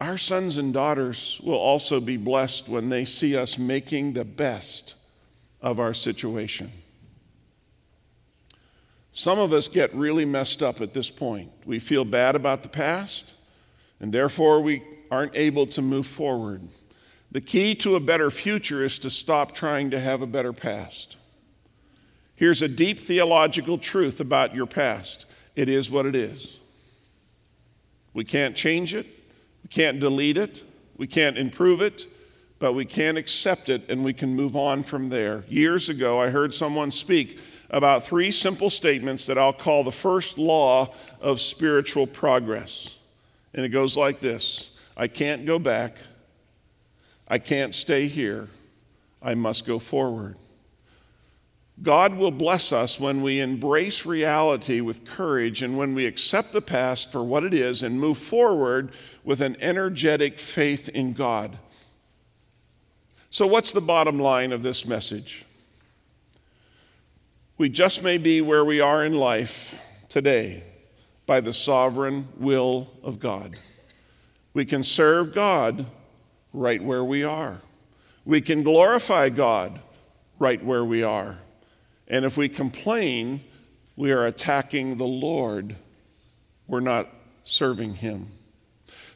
our 0.01 0.17
sons 0.17 0.57
and 0.57 0.73
daughters 0.73 1.39
will 1.45 1.59
also 1.59 2.01
be 2.01 2.17
blessed 2.17 2.71
when 2.71 2.89
they 2.89 3.05
see 3.05 3.37
us 3.37 3.59
making 3.59 4.15
the 4.15 4.25
best 4.25 4.95
of 5.61 5.79
our 5.79 5.93
situation. 5.93 6.73
Some 9.13 9.39
of 9.39 9.53
us 9.53 9.69
get 9.69 9.95
really 9.95 10.25
messed 10.25 10.63
up 10.63 10.81
at 10.81 10.95
this 10.95 11.11
point. 11.11 11.51
We 11.67 11.81
feel 11.81 12.07
bad 12.07 12.35
about 12.35 12.63
the 12.63 12.69
past, 12.71 13.35
and 14.01 14.11
therefore 14.11 14.63
we 14.63 14.83
aren't 15.11 15.37
able 15.37 15.67
to 15.67 15.83
move 15.83 16.07
forward. 16.07 16.63
The 17.31 17.41
key 17.41 17.75
to 17.77 17.95
a 17.95 18.01
better 18.01 18.31
future 18.31 18.85
is 18.85 18.99
to 19.01 19.11
stop 19.11 19.53
trying 19.53 19.91
to 19.91 20.01
have 20.01 20.23
a 20.23 20.27
better 20.27 20.53
past. 20.53 21.17
Here's 22.35 22.63
a 22.63 22.69
deep 22.69 23.01
theological 23.01 23.79
truth 23.79 24.21
about 24.21 24.55
your 24.55 24.67
past 24.67 25.27
it 25.57 25.69
is 25.69 25.91
what 25.91 26.07
it 26.07 26.15
is. 26.15 26.57
We 28.15 28.25
can't 28.25 28.57
change 28.57 28.95
it, 28.95 29.07
we 29.63 29.69
can't 29.69 30.01
delete 30.01 30.37
it, 30.37 30.63
we 30.97 31.07
can't 31.07 31.37
improve 31.37 31.83
it, 31.83 32.07
but 32.59 32.73
we 32.73 32.85
can 32.85 33.17
accept 33.17 33.69
it 33.69 33.89
and 33.89 34.05
we 34.05 34.13
can 34.13 34.35
move 34.35 34.57
on 34.57 34.83
from 34.83 35.09
there. 35.09 35.45
Years 35.49 35.89
ago, 35.89 36.21
I 36.21 36.31
heard 36.31 36.55
someone 36.55 36.91
speak 36.91 37.39
about 37.71 38.05
three 38.05 38.31
simple 38.31 38.71
statements 38.71 39.27
that 39.27 39.37
I'll 39.37 39.53
call 39.53 39.85
the 39.85 39.93
first 39.93 40.39
law 40.39 40.95
of 41.21 41.41
spiritual 41.41 42.07
progress. 42.07 42.99
And 43.53 43.65
it 43.65 43.71
goes 43.71 43.97
like 43.97 44.21
this 44.21 44.71
I 44.97 45.09
can't 45.09 45.45
go 45.45 45.59
back. 45.59 45.99
I 47.29 47.39
can't 47.39 47.75
stay 47.75 48.07
here. 48.07 48.49
I 49.23 49.35
must 49.35 49.67
go 49.67 49.79
forward. 49.79 50.37
God 51.83 52.15
will 52.15 52.33
bless 52.33 52.73
us 52.73 52.99
when 52.99 53.23
we 53.23 53.41
embrace 53.41 54.05
reality 54.05 54.81
with 54.81 55.05
courage 55.05 55.63
and 55.63 55.79
when 55.79 55.95
we 55.95 56.07
accept 56.07 56.53
the 56.53 56.63
past 56.63 57.13
for 57.13 57.23
what 57.23 57.45
it 57.45 57.55
is 57.55 57.83
and 57.83 58.01
move 58.01 58.19
forward 58.19 58.91
with 59.23 59.41
an 59.41 59.57
energetic 59.61 60.39
faith 60.39 60.89
in 60.89 61.13
God. 61.13 61.59
So, 63.31 63.47
what's 63.47 63.71
the 63.71 63.81
bottom 63.81 64.19
line 64.19 64.53
of 64.53 64.63
this 64.63 64.87
message? 64.87 65.45
We 67.59 67.69
just 67.69 68.03
may 68.03 68.19
be 68.19 68.41
where 68.41 68.65
we 68.65 68.81
are 68.81 69.05
in 69.05 69.13
life 69.13 69.79
today 70.09 70.65
by 71.27 71.41
the 71.41 71.53
sovereign 71.53 72.29
will 72.39 72.89
of 73.03 73.21
God. 73.21 73.57
We 74.55 74.65
can 74.65 74.83
serve 74.83 75.35
God 75.35 75.87
right 76.53 76.83
where 76.83 77.05
we 77.05 77.25
are. 77.25 77.61
We 78.25 78.41
can 78.41 78.63
glorify 78.63 79.29
God 79.31 79.81
right 80.39 80.63
where 80.63 80.85
we 80.85 81.03
are. 81.03 81.39
And 82.07 82.25
if 82.25 82.37
we 82.37 82.49
complain, 82.49 83.43
we 83.97 84.13
are 84.13 84.27
attacking 84.27 84.97
the 84.97 85.07
Lord. 85.07 85.77
We're 86.67 86.81
not 86.81 87.09
serving 87.45 87.95
Him. 87.95 88.29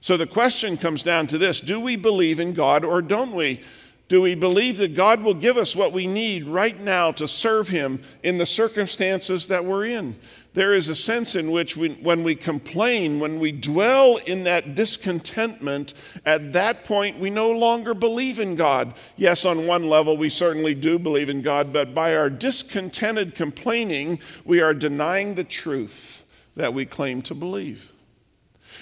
So 0.01 0.17
the 0.17 0.27
question 0.27 0.77
comes 0.77 1.03
down 1.03 1.29
to 1.29 1.39
this 1.39 1.61
Do 1.61 1.81
we 1.81 1.97
believe 1.97 2.41
in 2.41 2.55
God 2.55 2.85
or 2.85 3.01
don't 3.03 3.33
we? 3.33 3.61
Do 4.09 4.21
we 4.21 4.35
believe 4.35 4.77
that 4.79 4.95
God 4.95 5.23
will 5.23 5.33
give 5.33 5.57
us 5.57 5.75
what 5.75 5.93
we 5.93 6.07
need 6.07 6.47
right 6.47 6.79
now 6.79 7.13
to 7.13 7.27
serve 7.27 7.69
Him 7.69 8.03
in 8.23 8.37
the 8.37 8.45
circumstances 8.45 9.47
that 9.47 9.65
we're 9.65 9.87
in? 9.87 10.17
There 10.55 10.75
is 10.75 10.89
a 10.89 10.95
sense 10.95 11.35
in 11.35 11.51
which 11.51 11.77
we, 11.79 11.95
when 11.95 12.23
we 12.23 12.35
complain, 12.35 13.21
when 13.21 13.41
we 13.41 13.53
dwell 13.53 14.19
in 14.19 14.45
that 14.45 14.75
discontentment, 14.75 15.95
at 16.27 16.53
that 16.53 16.85
point 16.85 17.19
we 17.19 17.31
no 17.31 17.51
longer 17.51 17.95
believe 17.95 18.39
in 18.39 18.55
God. 18.55 18.95
Yes, 19.17 19.47
on 19.47 19.67
one 19.67 19.89
level 19.89 20.17
we 20.17 20.29
certainly 20.29 20.75
do 20.75 20.99
believe 20.99 21.31
in 21.31 21.41
God, 21.41 21.73
but 21.73 21.95
by 21.95 22.15
our 22.15 22.29
discontented 22.29 23.35
complaining, 23.35 24.19
we 24.45 24.61
are 24.61 24.75
denying 24.75 25.37
the 25.37 25.45
truth 25.45 26.23
that 26.55 26.75
we 26.75 26.85
claim 26.85 27.23
to 27.23 27.35
believe. 27.35 27.91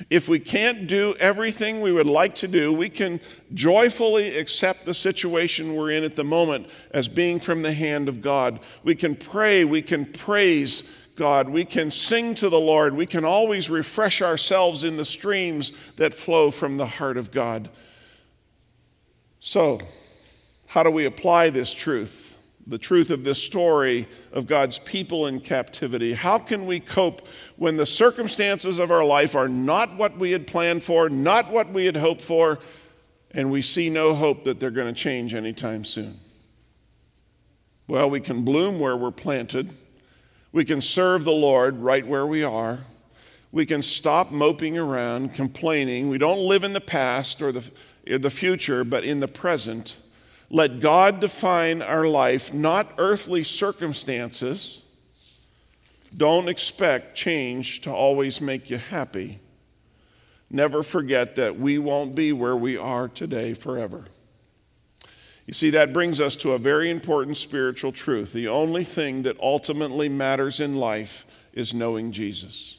If 0.09 0.29
we 0.29 0.39
can't 0.39 0.87
do 0.87 1.15
everything 1.21 1.81
we 1.81 1.93
would 1.93 2.07
like 2.07 2.35
to 2.37 2.49
do, 2.49 2.73
we 2.73 2.89
can 2.89 3.21
joyfully 3.55 4.39
accept 4.39 4.85
the 4.85 4.95
situation 4.95 5.75
we're 5.75 5.91
in 5.91 6.05
at 6.05 6.17
the 6.17 6.25
moment 6.25 6.69
as 6.93 7.09
being 7.09 7.39
from 7.39 7.63
the 7.63 7.73
hand 7.73 8.09
of 8.09 8.23
God. 8.23 8.61
We 8.83 8.95
can 8.95 9.15
pray, 9.15 9.65
we 9.65 9.83
can 9.83 10.07
praise 10.07 10.97
God, 11.21 11.51
we 11.51 11.67
can 11.67 11.91
sing 11.91 12.35
to 12.37 12.49
the 12.49 12.59
Lord, 12.59 12.97
we 12.97 13.05
can 13.05 13.27
always 13.27 13.69
refresh 13.69 14.23
ourselves 14.23 14.85
in 14.85 14.97
the 14.97 15.05
streams 15.05 15.73
that 15.97 16.15
flow 16.15 16.51
from 16.51 16.79
the 16.79 16.87
heart 16.87 17.19
of 17.19 17.31
God. 17.31 17.69
So, 19.39 19.81
how 20.69 20.83
do 20.83 20.91
we 20.91 21.05
apply 21.05 21.51
this 21.51 21.75
truth? 21.75 22.29
the 22.67 22.79
truth 22.79 23.11
of 23.11 23.25
this 23.25 23.43
story 23.43 24.07
of 24.33 24.47
God's 24.47 24.79
people 24.79 25.27
in 25.27 25.41
captivity? 25.41 26.15
How 26.15 26.39
can 26.39 26.67
we 26.67 26.79
cope 26.79 27.27
when 27.57 27.75
the 27.75 27.85
circumstances 27.85 28.79
of 28.79 28.93
our 28.93 29.05
life 29.05 29.35
are 29.35 29.49
not 29.49 29.97
what 29.97 30.17
we 30.17 30.31
had 30.31 30.47
planned 30.47 30.85
for, 30.85 31.09
not 31.09 31.51
what 31.51 31.71
we 31.73 31.85
had 31.85 31.97
hoped 31.97 32.23
for, 32.23 32.61
and 33.33 33.51
we 33.51 33.61
see 33.61 33.91
no 33.91 34.15
hope 34.15 34.45
that 34.45 34.61
they're 34.61 34.71
going 34.71 34.95
to 34.95 34.99
change 34.99 35.35
anytime 35.35 35.85
soon? 35.85 36.21
Well, 37.89 38.09
we 38.09 38.21
can 38.21 38.45
bloom 38.45 38.79
where 38.79 38.97
we're 38.97 39.11
planted. 39.11 39.75
We 40.53 40.65
can 40.65 40.81
serve 40.81 41.25
the 41.25 41.33
Lord 41.33 41.79
right 41.79 42.07
where 42.07 42.27
we 42.27 42.43
are. 42.43 42.81
We 43.53 43.67
can 43.67 43.83
stop 43.83 44.31
moping 44.31 44.79
around, 44.79 45.35
complaining. 45.35 46.09
We 46.09 46.19
don't 46.19 46.47
live 46.47 46.65
in 46.65 46.73
the 46.73 46.81
past 46.81 47.43
or 47.43 47.53
the, 47.53 47.71
the 48.05 48.31
future, 48.31 48.85
but 48.85 49.05
in 49.05 49.21
the 49.21 49.29
present 49.29 49.97
let 50.53 50.81
God 50.81 51.21
define 51.21 51.81
our 51.81 52.07
life, 52.07 52.53
not 52.53 52.93
earthly 52.99 53.45
circumstances. 53.45 54.85
Don't 56.17 56.49
expect 56.49 57.15
change 57.15 57.83
to 57.83 57.93
always 57.93 58.41
make 58.41 58.69
you 58.69 58.77
happy. 58.77 59.39
Never 60.51 60.83
forget 60.83 61.37
that 61.37 61.57
we 61.57 61.79
won't 61.79 62.17
be 62.17 62.33
where 62.33 62.57
we 62.57 62.77
are 62.77 63.07
today 63.07 63.55
forever. 63.55 64.07
You 65.51 65.55
see, 65.55 65.71
that 65.71 65.93
brings 65.93 66.21
us 66.21 66.37
to 66.37 66.53
a 66.53 66.59
very 66.59 66.93
important 66.93 67.37
spiritual 67.37 67.91
truth. 67.91 68.33
The 68.33 68.47
only 68.47 68.85
thing 68.85 69.23
that 69.23 69.37
ultimately 69.41 70.09
matters 70.09 70.61
in 70.61 70.77
life 70.77 71.27
is 71.53 71.75
knowing 71.75 72.13
Jesus. 72.13 72.79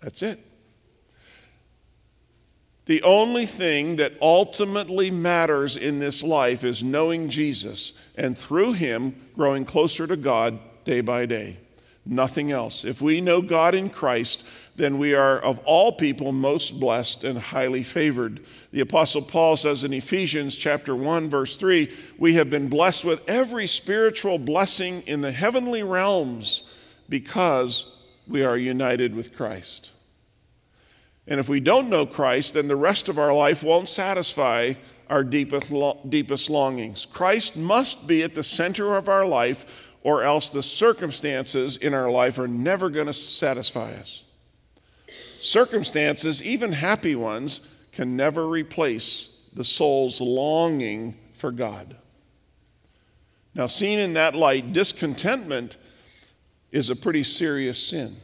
That's 0.00 0.22
it. 0.22 0.38
The 2.84 3.02
only 3.02 3.46
thing 3.46 3.96
that 3.96 4.12
ultimately 4.22 5.10
matters 5.10 5.76
in 5.76 5.98
this 5.98 6.22
life 6.22 6.62
is 6.62 6.84
knowing 6.84 7.28
Jesus 7.28 7.94
and 8.14 8.38
through 8.38 8.74
him 8.74 9.16
growing 9.34 9.64
closer 9.64 10.06
to 10.06 10.16
God 10.16 10.60
day 10.84 11.00
by 11.00 11.26
day. 11.26 11.56
Nothing 12.08 12.52
else. 12.52 12.84
If 12.84 13.02
we 13.02 13.20
know 13.20 13.42
God 13.42 13.74
in 13.74 13.90
Christ, 13.90 14.46
then 14.76 14.96
we 14.98 15.14
are 15.14 15.40
of 15.40 15.58
all 15.64 15.92
people 15.92 16.30
most 16.30 16.78
blessed 16.78 17.24
and 17.24 17.36
highly 17.36 17.82
favored. 17.82 18.44
The 18.70 18.80
apostle 18.80 19.22
Paul 19.22 19.56
says 19.56 19.82
in 19.82 19.92
Ephesians 19.92 20.56
chapter 20.56 20.94
1 20.94 21.28
verse 21.28 21.56
3, 21.56 21.92
we 22.16 22.34
have 22.34 22.48
been 22.48 22.68
blessed 22.68 23.04
with 23.04 23.28
every 23.28 23.66
spiritual 23.66 24.38
blessing 24.38 25.02
in 25.06 25.20
the 25.20 25.32
heavenly 25.32 25.82
realms 25.82 26.70
because 27.08 27.92
we 28.28 28.44
are 28.44 28.56
united 28.56 29.14
with 29.14 29.34
Christ. 29.34 29.90
And 31.26 31.40
if 31.40 31.48
we 31.48 31.58
don't 31.58 31.90
know 31.90 32.06
Christ, 32.06 32.54
then 32.54 32.68
the 32.68 32.76
rest 32.76 33.08
of 33.08 33.18
our 33.18 33.34
life 33.34 33.64
won't 33.64 33.88
satisfy 33.88 34.74
our 35.08 35.24
deepest, 35.24 35.72
deepest 36.08 36.50
longings. 36.50 37.06
Christ 37.06 37.56
must 37.56 38.06
be 38.06 38.22
at 38.22 38.34
the 38.34 38.42
center 38.42 38.96
of 38.96 39.08
our 39.08 39.26
life, 39.26 39.85
or 40.06 40.22
else 40.22 40.50
the 40.50 40.62
circumstances 40.62 41.76
in 41.76 41.92
our 41.92 42.08
life 42.08 42.38
are 42.38 42.46
never 42.46 42.88
going 42.88 43.08
to 43.08 43.12
satisfy 43.12 43.92
us. 43.94 44.22
Circumstances, 45.40 46.40
even 46.44 46.70
happy 46.70 47.16
ones, 47.16 47.66
can 47.90 48.16
never 48.16 48.46
replace 48.46 49.36
the 49.52 49.64
soul's 49.64 50.20
longing 50.20 51.16
for 51.32 51.50
God. 51.50 51.96
Now, 53.52 53.66
seen 53.66 53.98
in 53.98 54.14
that 54.14 54.36
light, 54.36 54.72
discontentment 54.72 55.76
is 56.70 56.88
a 56.88 56.94
pretty 56.94 57.24
serious 57.24 57.76
sin 57.76 58.16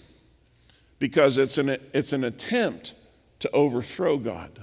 because 1.00 1.36
it's 1.36 1.58
an, 1.58 1.78
it's 1.92 2.12
an 2.12 2.22
attempt 2.22 2.94
to 3.40 3.50
overthrow 3.50 4.18
God. 4.18 4.62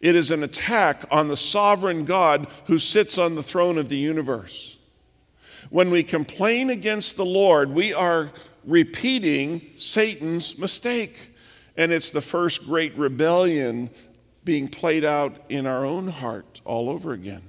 It 0.00 0.16
is 0.16 0.30
an 0.30 0.42
attack 0.42 1.04
on 1.10 1.28
the 1.28 1.36
sovereign 1.36 2.06
God 2.06 2.46
who 2.68 2.78
sits 2.78 3.18
on 3.18 3.34
the 3.34 3.42
throne 3.42 3.76
of 3.76 3.90
the 3.90 3.98
universe. 3.98 4.75
When 5.70 5.90
we 5.90 6.02
complain 6.02 6.70
against 6.70 7.16
the 7.16 7.24
Lord, 7.24 7.70
we 7.70 7.92
are 7.92 8.30
repeating 8.64 9.62
Satan's 9.76 10.58
mistake. 10.58 11.16
And 11.76 11.92
it's 11.92 12.10
the 12.10 12.20
first 12.20 12.66
great 12.66 12.96
rebellion 12.96 13.90
being 14.44 14.68
played 14.68 15.04
out 15.04 15.36
in 15.48 15.66
our 15.66 15.84
own 15.84 16.08
heart 16.08 16.60
all 16.64 16.88
over 16.88 17.12
again. 17.12 17.42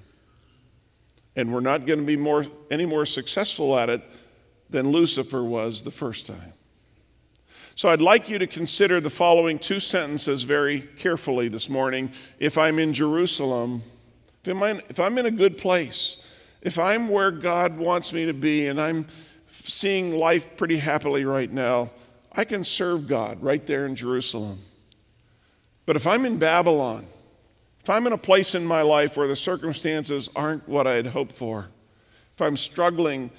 And 1.35 1.53
we're 1.53 1.59
not 1.59 1.85
going 1.85 1.99
to 1.99 2.05
be 2.05 2.17
more, 2.17 2.45
any 2.71 2.85
more 2.85 3.05
successful 3.05 3.77
at 3.77 3.89
it 3.89 4.01
than 4.69 4.91
Lucifer 4.91 5.43
was 5.43 5.83
the 5.83 5.91
first 5.91 6.27
time. 6.27 6.53
So 7.75 7.89
I'd 7.89 8.01
like 8.01 8.27
you 8.27 8.39
to 8.39 8.47
consider 8.47 8.99
the 8.99 9.11
following 9.11 9.59
two 9.59 9.79
sentences 9.79 10.41
very 10.43 10.81
carefully 10.81 11.47
this 11.47 11.69
morning. 11.69 12.11
If 12.39 12.57
I'm 12.57 12.79
in 12.79 12.91
Jerusalem, 12.91 13.83
if 14.43 14.99
I'm 14.99 15.17
in 15.19 15.25
a 15.27 15.31
good 15.31 15.59
place, 15.59 16.17
if 16.67 16.77
I'm 16.77 17.07
where 17.07 17.31
God 17.31 17.77
wants 17.77 18.11
me 18.11 18.25
to 18.25 18.33
be 18.33 18.67
and 18.67 18.79
I'm 18.79 19.07
seeing 19.49 20.17
life 20.17 20.57
pretty 20.57 20.77
happily 20.77 21.23
right 21.23 21.49
now, 21.49 21.91
I 22.33 22.43
can 22.43 22.65
serve 22.65 23.07
God 23.07 23.41
right 23.41 23.65
there 23.65 23.85
in 23.85 23.95
Jerusalem. 23.95 24.59
But 25.85 25.95
if 25.95 26.05
I'm 26.05 26.25
in 26.25 26.37
Babylon, 26.37 27.07
if 27.79 27.89
I'm 27.89 28.05
in 28.05 28.11
a 28.11 28.17
place 28.17 28.53
in 28.53 28.65
my 28.65 28.81
life 28.81 29.15
where 29.15 29.29
the 29.29 29.35
circumstances 29.35 30.29
aren't 30.35 30.67
what 30.67 30.85
I 30.85 30.95
had 30.95 31.07
hoped 31.07 31.31
for, 31.31 31.69
if 32.35 32.41
I'm 32.41 32.57
struggling, 32.57 33.31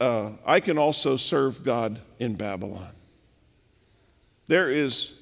uh, 0.00 0.30
I 0.44 0.58
can 0.58 0.76
also 0.76 1.16
serve 1.16 1.62
God 1.62 2.00
in 2.18 2.34
Babylon. 2.34 2.90
There 4.48 4.72
is, 4.72 5.20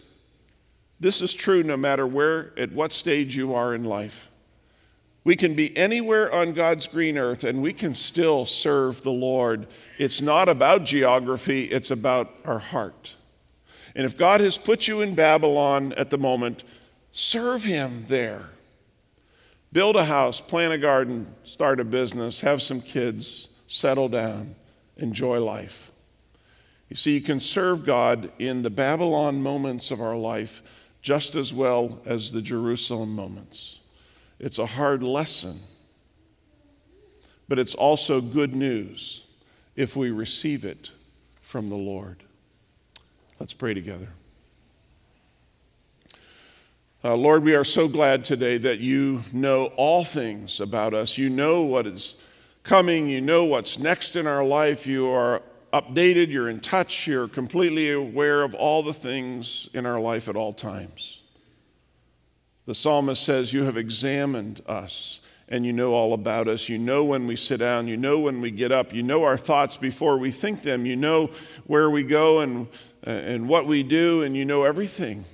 this 0.99 1.21
is 1.21 1.35
true 1.35 1.63
no 1.63 1.77
matter 1.77 2.07
where, 2.07 2.59
at 2.59 2.73
what 2.73 2.95
stage 2.95 3.37
you 3.37 3.53
are 3.53 3.75
in 3.75 3.85
life. 3.85 4.31
We 5.25 5.37
can 5.37 5.55
be 5.55 5.77
anywhere 5.77 6.33
on 6.33 6.53
God's 6.53 6.87
green 6.89 7.17
earth 7.17 7.45
and 7.45 7.63
we 7.63 7.73
can 7.73 7.95
still 7.95 8.45
serve 8.45 9.03
the 9.03 9.13
Lord. 9.13 9.69
It's 9.99 10.21
not 10.21 10.49
about 10.49 10.85
geography, 10.85 11.65
it's 11.65 11.91
about 11.91 12.35
our 12.45 12.59
heart. 12.59 13.15
And 13.95 14.05
if 14.05 14.17
God 14.17 14.41
has 14.41 14.59
put 14.59 14.89
you 14.89 15.01
in 15.01 15.15
Babylon 15.15 15.93
at 15.95 16.11
the 16.11 16.19
moment, 16.19 16.65
serve 17.13 17.65
Him 17.65 18.05
there. 18.09 18.47
Build 19.73 19.97
a 19.97 20.05
house, 20.05 20.41
plant 20.41 20.73
a 20.73 20.79
garden, 20.79 21.35
start 21.45 21.81
a 21.81 21.85
business, 21.85 22.41
have 22.41 22.61
some 22.61 22.81
kids, 22.81 23.49
settle 23.67 24.09
down, 24.09 24.55
enjoy 24.97 25.41
life. 25.41 25.93
You 26.89 26.97
see, 26.97 27.15
you 27.15 27.23
can 27.23 27.41
serve 27.41 27.87
God 27.87 28.31
in 28.39 28.63
the 28.63 28.71
Babylon 28.71 29.43
moments 29.43 29.91
of 29.91 30.01
our 30.01 30.17
life 30.17 30.63
just 31.01 31.35
as 31.35 31.55
well 31.55 32.01
as 32.05 32.33
the 32.33 32.43
Jerusalem 32.43 33.15
moments. 33.15 33.81
It's 34.43 34.59
a 34.59 34.67
hard 34.67 35.05
lesson, 35.05 35.61
but 37.49 37.61
it's 37.61 37.77
also 37.77 38.21
good 38.21 38.57
news 38.57 39.23
if 39.77 39.95
we 39.95 40.11
receive 40.11 40.65
it 40.65 40.91
from 41.43 41.69
the 41.69 41.77
Lord. 41.77 42.25
Let's 43.39 43.55
pray 43.55 43.73
together. 43.73 44.09
Uh, 47.05 47.15
Lord, 47.15 47.45
we 47.45 47.55
are 47.55 47.65
so 47.65 47.87
glad 47.87 48.25
today 48.25 48.59
that 48.59 48.81
you 48.81 49.23
know 49.33 49.67
all 49.77 50.05
things 50.05 50.61
about 50.61 50.93
us. 50.93 51.17
You 51.17 51.31
know 51.31 51.63
what 51.63 51.87
is 51.87 52.15
coming, 52.65 53.09
you 53.09 53.21
know 53.21 53.45
what's 53.45 53.79
next 53.79 54.17
in 54.17 54.27
our 54.27 54.45
life. 54.45 54.89
You 54.89 55.09
are 55.09 55.43
updated, 55.73 56.31
you're 56.31 56.49
in 56.49 56.61
touch, 56.61 57.07
you're 57.07 57.29
completely 57.29 57.93
aware 57.93 58.43
of 58.43 58.55
all 58.55 58.83
the 58.83 58.95
things 58.95 59.69
in 59.73 59.87
our 59.87 60.01
life 60.01 60.29
at 60.29 60.35
all 60.35 60.53
times. 60.53 61.22
The 62.67 62.75
psalmist 62.75 63.23
says, 63.23 63.53
You 63.53 63.65
have 63.65 63.77
examined 63.77 64.63
us 64.67 65.21
and 65.53 65.67
you 65.67 65.73
know 65.73 65.93
all 65.93 66.15
about 66.15 66.49
us. 66.49 66.71
You 66.71 66.79
know 66.79 67.05
when 67.05 67.27
we 67.27 67.37
sit 67.37 67.59
down, 67.59 67.87
you 67.87 67.97
know 67.97 68.19
when 68.19 68.41
we 68.41 68.51
get 68.51 68.73
up, 68.73 68.95
you 68.95 69.03
know 69.03 69.25
our 69.25 69.37
thoughts 69.37 69.77
before 69.77 70.17
we 70.17 70.31
think 70.31 70.63
them, 70.63 70.87
you 70.87 70.97
know 70.97 71.31
where 71.67 71.91
we 71.91 72.03
go 72.03 72.41
and, 72.41 72.69
and 73.03 73.49
what 73.49 73.67
we 73.67 73.83
do, 73.83 74.23
and 74.23 74.35
you 74.35 74.47
know 74.47 74.63
everything. 74.65 75.27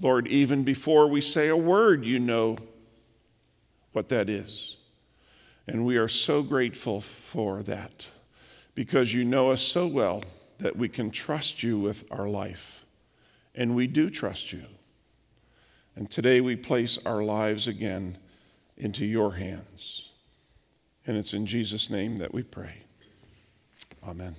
Lord, 0.00 0.26
even 0.26 0.64
before 0.64 1.06
we 1.06 1.20
say 1.20 1.48
a 1.48 1.56
word, 1.56 2.04
you 2.04 2.18
know 2.18 2.56
what 3.92 4.08
that 4.08 4.28
is. 4.28 4.78
And 5.68 5.84
we 5.84 5.96
are 5.96 6.08
so 6.08 6.42
grateful 6.42 7.00
for 7.00 7.62
that 7.62 8.08
because 8.74 9.14
you 9.14 9.24
know 9.24 9.52
us 9.52 9.62
so 9.62 9.86
well 9.86 10.24
that 10.58 10.74
we 10.74 10.88
can 10.88 11.12
trust 11.12 11.62
you 11.62 11.78
with 11.78 12.04
our 12.10 12.28
life. 12.28 12.84
And 13.54 13.76
we 13.76 13.86
do 13.86 14.10
trust 14.10 14.52
you. 14.52 14.64
And 16.00 16.10
today 16.10 16.40
we 16.40 16.56
place 16.56 16.98
our 17.04 17.22
lives 17.22 17.68
again 17.68 18.16
into 18.78 19.04
your 19.04 19.34
hands. 19.34 20.08
And 21.06 21.14
it's 21.14 21.34
in 21.34 21.44
Jesus' 21.44 21.90
name 21.90 22.16
that 22.16 22.32
we 22.32 22.42
pray. 22.42 22.72
Amen. 24.08 24.34